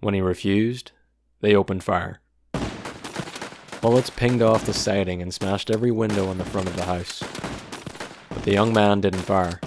[0.00, 0.90] When he refused,
[1.40, 2.20] they opened fire.
[3.80, 7.22] Bullets pinged off the siding and smashed every window on the front of the house.
[8.30, 9.60] But the young man didn't fire.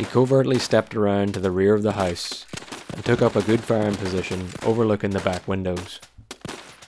[0.00, 2.46] He covertly stepped around to the rear of the house
[2.94, 6.00] and took up a good firing position overlooking the back windows.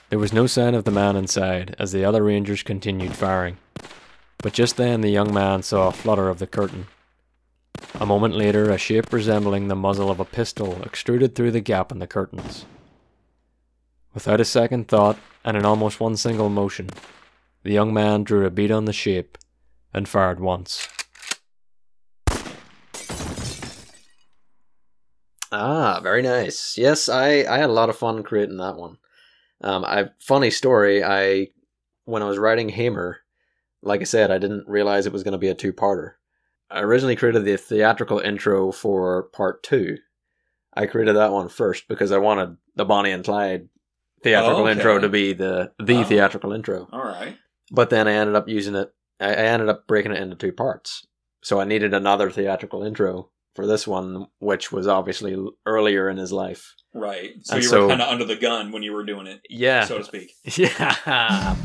[0.09, 3.59] There was no sign of the man inside as the other rangers continued firing.
[4.39, 6.87] But just then the young man saw a flutter of the curtain.
[7.99, 11.91] A moment later, a shape resembling the muzzle of a pistol extruded through the gap
[11.91, 12.65] in the curtains.
[14.15, 16.89] Without a second thought and in almost one single motion,
[17.61, 19.37] the young man drew a bead on the shape
[19.93, 20.87] and fired once.
[25.53, 26.77] Ah, very nice.
[26.77, 28.97] Yes, I, I had a lot of fun creating that one.
[29.61, 31.03] Um, I funny story.
[31.03, 31.49] I
[32.05, 33.19] when I was writing Hamer,
[33.81, 36.13] like I said, I didn't realize it was going to be a two-parter.
[36.71, 39.97] I originally created the theatrical intro for part two.
[40.73, 43.69] I created that one first because I wanted the Bonnie and Clyde
[44.23, 44.71] theatrical Oh, okay.
[44.71, 46.03] intro to be the the Oh.
[46.03, 46.89] theatrical intro.
[46.91, 47.37] all right
[47.71, 48.91] But then I ended up using it.
[49.19, 51.05] I, I ended up breaking it into two parts.
[51.43, 55.35] So I needed another theatrical intro for this one, which was obviously
[55.65, 56.73] earlier in his life.
[56.93, 59.27] right so And you so- were kind of under the gun when you were doing
[59.27, 59.85] it Yeah.
[59.85, 61.55] so to speak Yeah.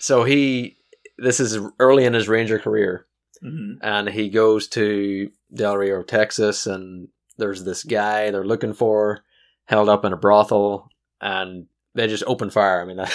[0.00, 0.76] so he,
[1.18, 3.06] this is early in his ranger career,
[3.40, 9.20] hmm and he goes to Del Rio, Texas, and there's this guy they're looking for,
[9.66, 10.88] held up in a brothel,
[11.20, 12.80] and they just open fire.
[12.80, 13.12] I mean, that,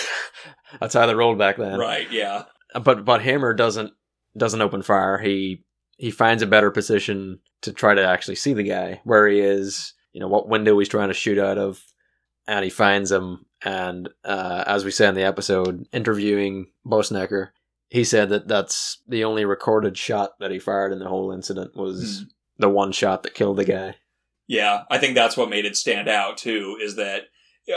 [0.80, 1.80] that's how they rolled back then.
[1.80, 2.44] right yeah
[2.84, 3.92] but but Hamer doesn't
[4.38, 5.18] doesn't open fire.
[5.18, 5.64] He
[6.00, 9.94] he finds a better position to try to actually see the guy where he is.
[10.14, 11.84] You know what window he's trying to shoot out of,
[12.48, 13.46] and he finds him.
[13.64, 17.50] And uh, as we say in the episode, interviewing Boessenecker,
[17.90, 21.76] he said that that's the only recorded shot that he fired in the whole incident
[21.76, 22.26] was Hmm.
[22.58, 23.96] the one shot that killed the guy.
[24.48, 26.78] Yeah, I think that's what made it stand out too.
[26.82, 27.24] Is that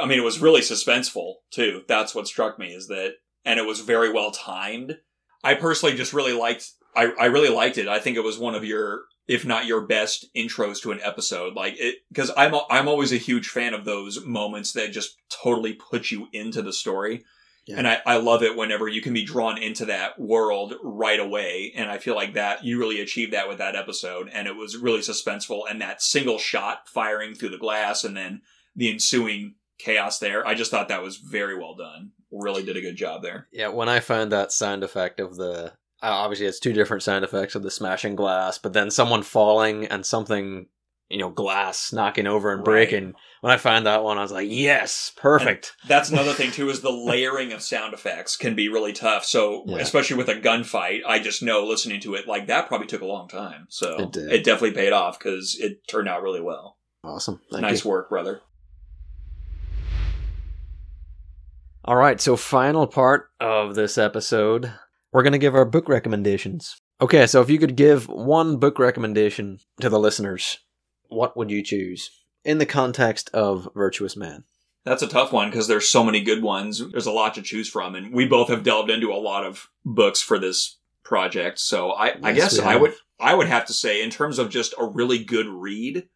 [0.00, 1.82] I mean, it was really suspenseful too.
[1.86, 4.98] That's what struck me is that, and it was very well timed.
[5.44, 6.70] I personally just really liked.
[6.94, 7.88] I I really liked it.
[7.88, 11.54] I think it was one of your, if not your best intros to an episode.
[11.54, 15.16] Like it because I'm a- I'm always a huge fan of those moments that just
[15.42, 17.24] totally put you into the story.
[17.66, 17.76] Yeah.
[17.78, 21.72] And I, I love it whenever you can be drawn into that world right away.
[21.76, 24.28] And I feel like that you really achieved that with that episode.
[24.32, 25.62] And it was really suspenseful.
[25.70, 28.42] And that single shot firing through the glass and then
[28.74, 30.44] the ensuing chaos there.
[30.44, 32.10] I just thought that was very well done.
[32.32, 33.46] Really did a good job there.
[33.52, 35.72] Yeah, when I found that sound effect of the
[36.02, 39.86] Uh, obviously it's two different sound effects of the smashing glass, but then someone falling
[39.86, 40.66] and something
[41.08, 42.88] you know glass knocking over and Right.
[42.88, 43.14] breaking.
[43.42, 45.74] When I found that one, I was like, yes, perfect.
[45.86, 49.24] That's another thing too is the layering of sound effects can be really tough.
[49.24, 49.76] So Yeah.
[49.78, 53.06] especially with a gunfight, I just know listening to it like that probably took a
[53.06, 53.66] long time.
[53.68, 54.42] So It did.
[54.42, 56.78] definitely paid off because it turned out really well.
[57.04, 57.90] Awesome, Thank nice you.
[57.90, 58.40] work, brother.
[61.84, 64.72] All right, so final part of this episode,
[65.12, 66.76] we're going to give our book recommendations.
[67.00, 70.58] Okay, so if you could give one book recommendation to the listeners,
[71.08, 72.10] what would you choose
[72.44, 74.44] in the context of Virtuous Men?
[74.84, 76.82] That's a tough one because there's so many good ones.
[76.90, 79.68] There's a lot to choose from, and we both have delved into a lot of
[79.84, 81.60] books for this project.
[81.60, 84.74] So I, I guess I would I would have to say, in terms of just
[84.78, 86.08] a really good read,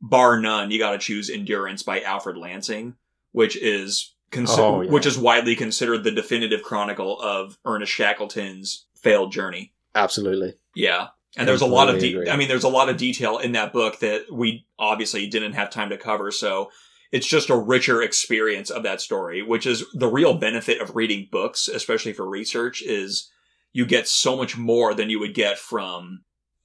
[0.00, 2.94] bar none, you got to choose Endurance by Alfred Lansing,
[3.32, 4.90] which is consi- Oh, yeah.
[4.90, 9.72] which is widely considered the definitive chronicle of Ernest Shackleton's failed journey.
[9.94, 10.54] Absolutely.
[10.74, 11.08] Yeah.
[11.36, 12.28] And there's a lot of, de- agree.
[12.28, 15.70] I mean, there's a lot of detail in that book that we obviously didn't have
[15.70, 16.30] time to cover.
[16.30, 16.70] So
[17.12, 21.28] it's just a richer experience of that story, which is the real benefit of reading
[21.30, 23.30] books, especially for research, is
[23.72, 26.22] you get so much more than you would get from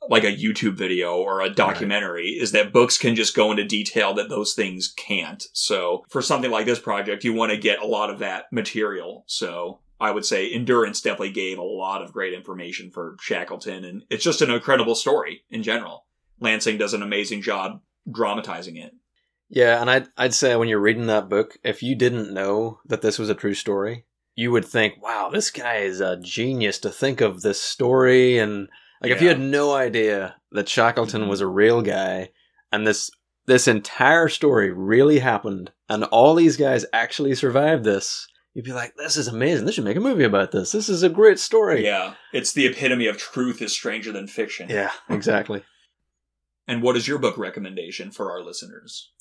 [0.09, 4.13] like a YouTube video or a documentary is that books can just go into detail
[4.13, 5.43] that those things can't.
[5.53, 9.23] So for something like this project, you want to get a lot of that material.
[9.27, 14.03] So I would say Endurance definitely gave a lot of great information for Shackleton and
[14.09, 16.05] it's just an incredible story in general.
[16.39, 17.81] Lansing does an amazing job
[18.11, 18.93] dramatizing it.
[19.49, 23.01] Yeah, and I'd, I'd say when you're reading that book, if you didn't know that
[23.01, 26.89] this was a true story, you would think, wow, this guy is a genius to
[26.89, 28.37] think of this story.
[28.37, 28.67] And
[29.01, 32.29] like, if you had no idea that Shackleton was a real guy
[32.71, 33.09] and this
[33.45, 38.95] this entire story really happened and all these guys actually survived this, you'd be like,
[38.95, 39.65] this is amazing.
[39.65, 40.71] They should make a movie about this.
[40.71, 41.83] This is a great story.
[41.83, 42.15] Yeah.
[42.33, 44.69] It's the epitome of truth is stranger than fiction.
[44.69, 45.63] Yeah, exactly.
[46.67, 49.11] And what is your book recommendation for our listeners?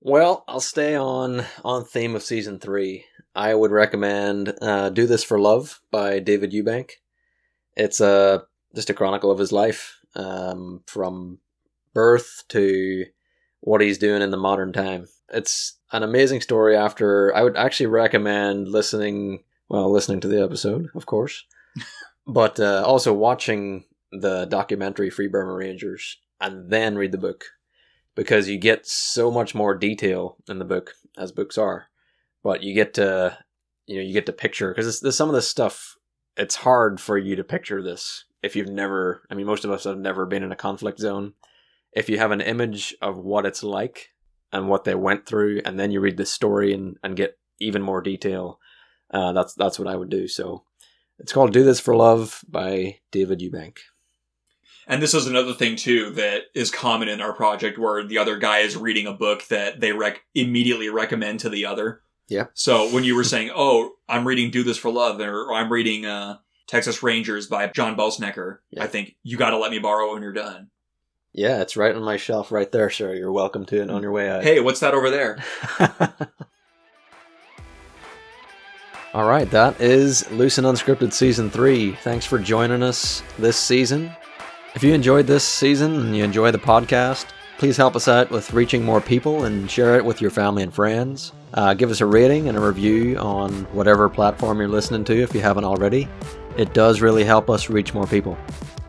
[0.00, 3.04] Well, I'll stay on on theme of season three.
[3.34, 6.90] I would recommend uh, "Do This for Love" by David Eubank.
[7.76, 8.44] It's a
[8.74, 11.38] just a chronicle of his life, um, from
[11.94, 13.06] birth to
[13.60, 15.06] what he's doing in the modern time.
[15.30, 16.76] It's an amazing story.
[16.76, 21.44] After I would actually recommend listening, well, listening to the episode, of course,
[22.26, 27.44] but uh, also watching the documentary Free Burma Rangers and then read the book
[28.14, 31.88] because you get so much more detail in the book as books are
[32.42, 33.36] but you get to
[33.86, 35.96] you know you get to picture because there's some of this stuff
[36.36, 39.84] it's hard for you to picture this if you've never i mean most of us
[39.84, 41.32] have never been in a conflict zone
[41.92, 44.10] if you have an image of what it's like
[44.52, 47.82] and what they went through and then you read the story and, and get even
[47.82, 48.58] more detail
[49.12, 50.62] uh, that's that's what i would do so
[51.18, 53.78] it's called do this for love by david eubank
[54.86, 58.38] And this is another thing too that is common in our project where the other
[58.38, 62.00] guy is reading a book that they rec- immediately recommend to the other.
[62.28, 62.46] Yeah.
[62.54, 66.06] So when you were saying, "Oh, I'm reading Do This for Love," or I'm reading
[66.06, 66.38] uh,
[66.68, 68.84] Texas Rangers by John Boessenecker, Yeah.
[68.84, 70.68] I think you got to let me borrow when you're done.
[71.32, 74.12] yeah it's right on my shelf right there sir you're welcome to it on your
[74.12, 75.38] way out Hey, what's that over there?
[79.14, 81.92] All right, that is Loose and Unscripted Season 3.
[82.02, 84.12] Thanks for joining us this season.
[84.74, 88.52] If you enjoyed this season and you enjoy the podcast, please help us out with
[88.52, 91.32] reaching more people and share it with your family and friends.
[91.54, 95.34] Uh, give us a rating and a review on whatever platform you're listening to if
[95.34, 96.06] you haven't already.
[96.58, 98.36] It does really help us reach more people.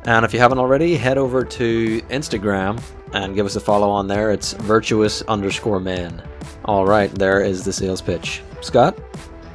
[0.05, 2.81] And if you haven't already, head over to Instagram
[3.13, 4.31] and give us a follow on there.
[4.31, 6.21] It's virtuous underscore man.
[6.65, 8.41] All right, there is the sales pitch.
[8.61, 8.97] Scott?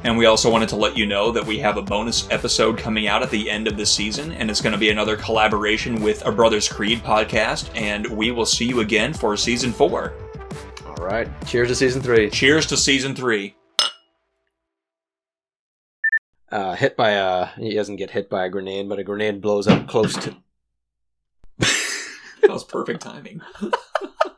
[0.05, 3.07] And we also wanted to let you know that we have a bonus episode coming
[3.07, 6.25] out at the end of the season, and it's going to be another collaboration with
[6.25, 7.69] a Brothers Creed podcast.
[7.75, 10.13] And we will see you again for season four.
[10.85, 11.27] All right.
[11.47, 12.29] Cheers to season three.
[12.29, 13.55] Cheers to season three.
[16.55, 19.67] Uh, hit by a he doesn't get hit by a grenade, but a grenade blows
[19.67, 20.37] up close to.
[22.41, 23.41] That was perfect timing.